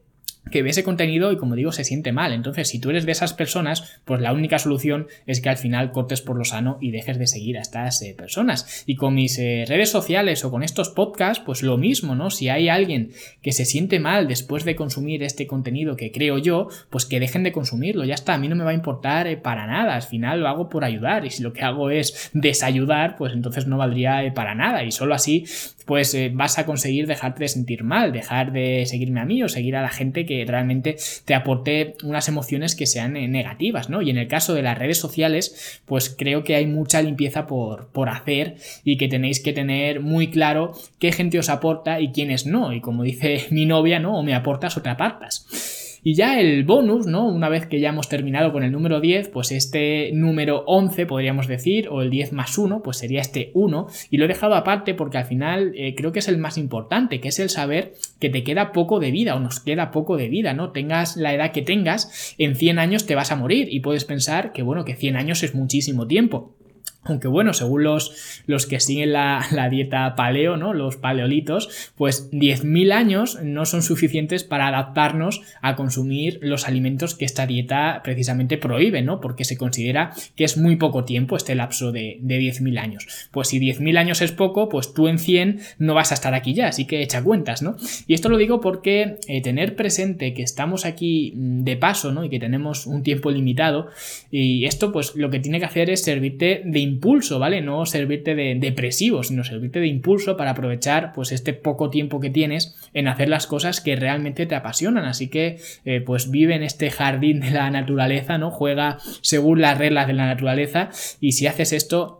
que 0.51 0.63
ve 0.63 0.69
ese 0.69 0.83
contenido 0.83 1.31
y 1.31 1.37
como 1.37 1.55
digo 1.55 1.71
se 1.71 1.83
siente 1.83 2.11
mal. 2.11 2.33
Entonces, 2.33 2.67
si 2.67 2.79
tú 2.79 2.89
eres 2.89 3.05
de 3.05 3.11
esas 3.11 3.33
personas, 3.33 3.99
pues 4.05 4.21
la 4.21 4.33
única 4.33 4.59
solución 4.59 5.07
es 5.25 5.41
que 5.41 5.49
al 5.49 5.57
final 5.57 5.91
cortes 5.91 6.21
por 6.21 6.37
lo 6.37 6.45
sano 6.45 6.77
y 6.81 6.91
dejes 6.91 7.17
de 7.17 7.27
seguir 7.27 7.57
a 7.57 7.61
estas 7.61 8.01
eh, 8.01 8.15
personas. 8.17 8.83
Y 8.85 8.95
con 8.95 9.13
mis 9.13 9.37
eh, 9.39 9.65
redes 9.67 9.89
sociales 9.89 10.43
o 10.45 10.51
con 10.51 10.63
estos 10.63 10.89
podcasts, 10.89 11.43
pues 11.45 11.63
lo 11.63 11.77
mismo, 11.77 12.15
¿no? 12.15 12.29
Si 12.29 12.49
hay 12.49 12.69
alguien 12.69 13.11
que 13.41 13.51
se 13.51 13.65
siente 13.65 13.99
mal 13.99 14.27
después 14.27 14.65
de 14.65 14.75
consumir 14.75 15.23
este 15.23 15.47
contenido 15.47 15.95
que 15.95 16.11
creo 16.11 16.37
yo, 16.37 16.67
pues 16.89 17.05
que 17.05 17.19
dejen 17.19 17.43
de 17.43 17.51
consumirlo, 17.51 18.05
ya 18.05 18.15
está, 18.15 18.33
a 18.33 18.37
mí 18.37 18.47
no 18.47 18.55
me 18.55 18.63
va 18.63 18.71
a 18.71 18.75
importar 18.75 19.27
eh, 19.27 19.37
para 19.37 19.67
nada, 19.67 19.95
al 19.95 20.03
final 20.03 20.41
lo 20.41 20.47
hago 20.47 20.69
por 20.69 20.83
ayudar 20.83 21.25
y 21.25 21.29
si 21.29 21.43
lo 21.43 21.53
que 21.53 21.63
hago 21.63 21.89
es 21.89 22.29
desayudar, 22.33 23.15
pues 23.17 23.33
entonces 23.33 23.67
no 23.67 23.77
valdría 23.77 24.33
para 24.33 24.55
nada 24.55 24.83
y 24.83 24.91
solo 24.91 25.13
así 25.13 25.45
pues 25.85 26.15
vas 26.33 26.59
a 26.59 26.67
conseguir 26.67 27.07
dejarte 27.07 27.39
de 27.43 27.47
sentir 27.47 27.83
mal, 27.83 28.11
dejar 28.11 28.51
de 28.51 28.85
seguirme 28.85 29.21
a 29.21 29.25
mí 29.25 29.41
o 29.41 29.49
seguir 29.49 29.75
a 29.75 29.81
la 29.81 29.89
gente 29.89 30.27
que 30.27 30.38
realmente 30.45 30.97
te 31.25 31.35
aporte 31.35 31.95
unas 32.03 32.27
emociones 32.27 32.75
que 32.75 32.85
sean 32.85 33.17
eh, 33.17 33.27
negativas, 33.27 33.89
¿no? 33.89 34.01
Y 34.01 34.09
en 34.09 34.17
el 34.17 34.27
caso 34.27 34.53
de 34.53 34.61
las 34.61 34.77
redes 34.77 34.97
sociales, 34.97 35.81
pues 35.85 36.09
creo 36.09 36.43
que 36.43 36.55
hay 36.55 36.65
mucha 36.65 37.01
limpieza 37.01 37.47
por, 37.47 37.87
por 37.87 38.09
hacer 38.09 38.55
y 38.83 38.97
que 38.97 39.07
tenéis 39.07 39.39
que 39.39 39.53
tener 39.53 39.99
muy 39.99 40.29
claro 40.29 40.73
qué 40.99 41.11
gente 41.11 41.39
os 41.39 41.49
aporta 41.49 41.99
y 41.99 42.11
quiénes 42.11 42.45
no. 42.45 42.73
Y 42.73 42.81
como 42.81 43.03
dice 43.03 43.45
mi 43.51 43.65
novia, 43.65 43.99
¿no? 43.99 44.17
O 44.17 44.23
me 44.23 44.35
aportas 44.35 44.77
o 44.77 44.81
te 44.81 44.89
apartas. 44.89 45.78
Y 46.03 46.15
ya 46.15 46.39
el 46.39 46.63
bonus, 46.63 47.07
¿no? 47.07 47.27
Una 47.27 47.49
vez 47.49 47.65
que 47.65 47.79
ya 47.79 47.89
hemos 47.89 48.09
terminado 48.09 48.51
con 48.51 48.63
el 48.63 48.71
número 48.71 48.99
10, 48.99 49.29
pues 49.29 49.51
este 49.51 50.11
número 50.13 50.63
11 50.65 51.05
podríamos 51.05 51.47
decir, 51.47 51.87
o 51.89 52.01
el 52.01 52.09
10 52.09 52.33
más 52.33 52.57
1, 52.57 52.81
pues 52.83 52.97
sería 52.97 53.21
este 53.21 53.51
1. 53.53 53.87
Y 54.09 54.17
lo 54.17 54.25
he 54.25 54.27
dejado 54.27 54.55
aparte 54.55 54.93
porque 54.93 55.17
al 55.17 55.25
final 55.25 55.73
eh, 55.75 55.95
creo 55.95 56.11
que 56.11 56.19
es 56.19 56.27
el 56.27 56.37
más 56.37 56.57
importante, 56.57 57.19
que 57.19 57.29
es 57.29 57.39
el 57.39 57.49
saber 57.49 57.93
que 58.19 58.29
te 58.29 58.43
queda 58.43 58.71
poco 58.71 58.99
de 58.99 59.11
vida 59.11 59.35
o 59.35 59.39
nos 59.39 59.59
queda 59.59 59.91
poco 59.91 60.17
de 60.17 60.29
vida, 60.29 60.53
¿no? 60.53 60.71
Tengas 60.71 61.17
la 61.17 61.33
edad 61.33 61.51
que 61.51 61.61
tengas, 61.61 62.35
en 62.37 62.55
100 62.55 62.79
años 62.79 63.05
te 63.05 63.15
vas 63.15 63.31
a 63.31 63.35
morir 63.35 63.67
y 63.71 63.81
puedes 63.81 64.05
pensar 64.05 64.51
que, 64.53 64.63
bueno, 64.63 64.85
que 64.85 64.95
100 64.95 65.15
años 65.15 65.43
es 65.43 65.55
muchísimo 65.55 66.07
tiempo. 66.07 66.55
Aunque 67.03 67.29
bueno, 67.29 67.53
según 67.53 67.83
los, 67.83 68.43
los 68.45 68.65
que 68.65 68.79
siguen 68.79 69.13
la, 69.13 69.69
dieta 69.71 70.15
paleo, 70.15 70.57
¿no? 70.57 70.73
Los 70.73 70.97
paleolitos, 70.97 71.91
pues 71.95 72.29
10.000 72.31 72.91
años 72.91 73.39
no 73.41 73.65
son 73.65 73.83
suficientes 73.83 74.43
para 74.43 74.67
adaptarnos 74.67 75.41
a 75.61 75.75
consumir 75.75 76.39
los 76.41 76.67
alimentos 76.67 77.15
que 77.15 77.25
esta 77.25 77.47
dieta 77.47 78.01
precisamente 78.03 78.57
prohíbe, 78.57 79.01
¿no? 79.01 79.21
Porque 79.21 79.45
se 79.45 79.57
considera 79.57 80.11
que 80.35 80.43
es 80.43 80.57
muy 80.57 80.75
poco 80.75 81.05
tiempo 81.05 81.37
este 81.37 81.55
lapso 81.55 81.91
de, 81.91 82.17
de 82.21 82.39
10.000 82.39 82.79
años. 82.79 83.07
Pues 83.31 83.47
si 83.47 83.59
10.000 83.59 83.97
años 83.97 84.21
es 84.21 84.33
poco, 84.33 84.67
pues 84.67 84.93
tú 84.93 85.07
en 85.07 85.19
100 85.19 85.61
no 85.77 85.93
vas 85.93 86.11
a 86.11 86.15
estar 86.15 86.33
aquí 86.33 86.53
ya, 86.53 86.67
así 86.67 86.85
que 86.85 87.01
echa 87.01 87.23
cuentas, 87.23 87.61
¿no? 87.61 87.77
Y 88.07 88.13
esto 88.13 88.27
lo 88.27 88.37
digo 88.37 88.59
porque 88.59 89.17
eh, 89.27 89.41
tener 89.41 89.75
presente 89.77 90.33
que 90.33 90.43
estamos 90.43 90.85
aquí 90.85 91.33
mm, 91.35 91.63
de 91.63 91.77
paso, 91.77 92.11
¿no? 92.11 92.25
Y 92.25 92.29
que 92.29 92.39
tenemos 92.39 92.85
un 92.85 93.03
tiempo 93.03 93.31
limitado, 93.31 93.87
y 94.29 94.65
esto 94.65 94.91
pues 94.91 95.15
lo 95.15 95.29
que 95.29 95.39
tiene 95.39 95.59
que 95.59 95.65
hacer 95.65 95.89
es 95.89 96.03
servirte 96.03 96.61
de 96.65 96.88
impulso, 96.89 97.39
¿vale? 97.39 97.61
No 97.61 97.85
servirte 97.85 98.35
de 98.35 98.55
depresivo, 98.55 99.23
sino 99.23 99.43
servirte 99.43 99.79
de 99.79 99.87
impulso 99.87 100.37
para 100.37 100.51
aprovechar 100.51 101.13
pues 101.13 101.31
este 101.31 101.53
poco 101.53 101.89
tiempo 101.89 102.19
que 102.19 102.29
tienes 102.29 102.75
en 102.93 103.07
hacer 103.07 103.29
las 103.29 103.47
cosas 103.47 103.81
que 103.81 103.95
realmente 103.95 104.45
te 104.45 104.55
apasionan. 104.55 105.05
Así 105.05 105.29
que 105.29 105.59
eh, 105.85 106.01
pues 106.01 106.29
vive 106.31 106.55
en 106.55 106.63
este 106.63 106.89
jardín 106.89 107.39
de 107.39 107.51
la 107.51 107.69
naturaleza, 107.69 108.37
¿no? 108.37 108.51
Juega 108.51 108.97
según 109.21 109.61
las 109.61 109.77
reglas 109.77 110.07
de 110.07 110.13
la 110.13 110.27
naturaleza 110.27 110.89
y 111.19 111.33
si 111.33 111.47
haces 111.47 111.73
esto 111.73 112.18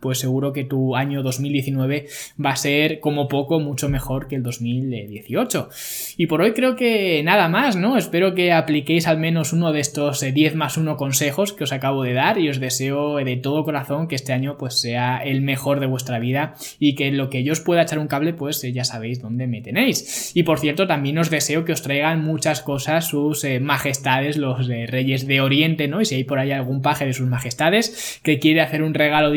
pues 0.00 0.18
seguro 0.18 0.52
que 0.52 0.64
tu 0.64 0.96
año 0.96 1.22
2019 1.22 2.06
va 2.44 2.50
a 2.50 2.56
ser 2.56 3.00
como 3.00 3.28
poco 3.28 3.60
mucho 3.60 3.88
mejor 3.88 4.28
que 4.28 4.36
el 4.36 4.42
2018. 4.42 5.68
Y 6.16 6.26
por 6.26 6.42
hoy 6.42 6.52
creo 6.52 6.76
que 6.76 7.22
nada 7.22 7.48
más, 7.48 7.76
¿no? 7.76 7.96
Espero 7.96 8.34
que 8.34 8.52
apliquéis 8.52 9.06
al 9.06 9.18
menos 9.18 9.52
uno 9.52 9.72
de 9.72 9.80
estos 9.80 10.20
10 10.20 10.52
eh, 10.52 10.56
más 10.56 10.76
1 10.76 10.96
consejos 10.96 11.52
que 11.52 11.64
os 11.64 11.72
acabo 11.72 12.02
de 12.02 12.12
dar 12.12 12.38
y 12.38 12.48
os 12.48 12.60
deseo 12.60 13.16
de 13.16 13.36
todo 13.36 13.64
corazón 13.64 14.08
que 14.08 14.14
este 14.14 14.32
año 14.32 14.56
pues 14.58 14.80
sea 14.80 15.18
el 15.18 15.42
mejor 15.42 15.80
de 15.80 15.86
vuestra 15.86 16.18
vida 16.18 16.54
y 16.78 16.94
que 16.94 17.08
en 17.08 17.16
lo 17.16 17.30
que 17.30 17.44
yo 17.44 17.52
os 17.52 17.60
pueda 17.60 17.82
echar 17.82 17.98
un 17.98 18.08
cable 18.08 18.32
pues 18.32 18.62
eh, 18.64 18.72
ya 18.72 18.84
sabéis 18.84 19.20
dónde 19.20 19.46
me 19.46 19.60
tenéis. 19.60 20.32
Y 20.34 20.42
por 20.42 20.58
cierto 20.58 20.86
también 20.86 21.18
os 21.18 21.30
deseo 21.30 21.64
que 21.64 21.72
os 21.72 21.82
traigan 21.82 22.24
muchas 22.24 22.62
cosas 22.62 23.08
sus 23.08 23.44
eh, 23.44 23.60
majestades 23.60 24.36
los 24.36 24.66
reyes 24.66 25.26
de 25.26 25.40
Oriente, 25.40 25.88
¿no? 25.88 26.00
Y 26.00 26.04
si 26.04 26.14
hay 26.14 26.24
por 26.24 26.38
ahí 26.38 26.52
algún 26.52 26.82
paje 26.82 27.06
de 27.06 27.12
sus 27.12 27.26
majestades 27.26 28.20
que 28.22 28.38
quiere 28.38 28.60
hacer 28.60 28.82
un 28.82 28.94
regalo 28.94 29.30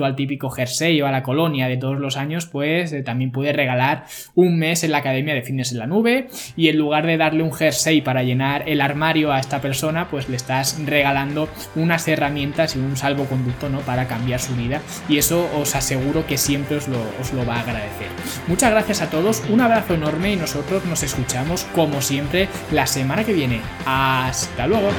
al 0.00 0.16
típico 0.16 0.50
jersey 0.50 1.00
o 1.00 1.06
a 1.06 1.12
la 1.12 1.22
colonia 1.22 1.68
de 1.68 1.76
todos 1.76 1.98
los 1.98 2.16
años, 2.16 2.46
pues 2.46 2.92
eh, 2.92 3.02
también 3.02 3.30
puede 3.30 3.52
regalar 3.52 4.04
un 4.34 4.58
mes 4.58 4.84
en 4.84 4.92
la 4.92 4.98
Academia 4.98 5.34
de 5.34 5.42
Fitness 5.42 5.72
en 5.72 5.78
la 5.78 5.86
Nube 5.86 6.28
y 6.56 6.68
en 6.68 6.78
lugar 6.78 7.06
de 7.06 7.16
darle 7.16 7.42
un 7.42 7.52
jersey 7.52 8.00
para 8.00 8.22
llenar 8.22 8.68
el 8.68 8.80
armario 8.80 9.32
a 9.32 9.38
esta 9.38 9.60
persona, 9.60 10.08
pues 10.10 10.28
le 10.28 10.36
estás 10.36 10.80
regalando 10.84 11.48
unas 11.74 12.06
herramientas 12.08 12.76
y 12.76 12.78
un 12.78 12.96
salvoconducto 12.96 13.68
¿no? 13.68 13.80
para 13.80 14.06
cambiar 14.06 14.40
su 14.40 14.54
vida 14.56 14.80
y 15.08 15.18
eso 15.18 15.48
os 15.56 15.74
aseguro 15.74 16.26
que 16.26 16.38
siempre 16.38 16.76
os 16.76 16.88
lo, 16.88 17.00
os 17.20 17.32
lo 17.32 17.46
va 17.46 17.56
a 17.56 17.60
agradecer. 17.60 18.08
Muchas 18.48 18.70
gracias 18.70 19.02
a 19.02 19.10
todos, 19.10 19.42
un 19.50 19.60
abrazo 19.60 19.94
enorme 19.94 20.32
y 20.32 20.36
nosotros 20.36 20.84
nos 20.86 21.02
escuchamos 21.02 21.64
como 21.74 22.00
siempre 22.00 22.48
la 22.72 22.86
semana 22.86 23.24
que 23.24 23.32
viene. 23.32 23.60
Hasta 23.84 24.66
luego. 24.66 24.90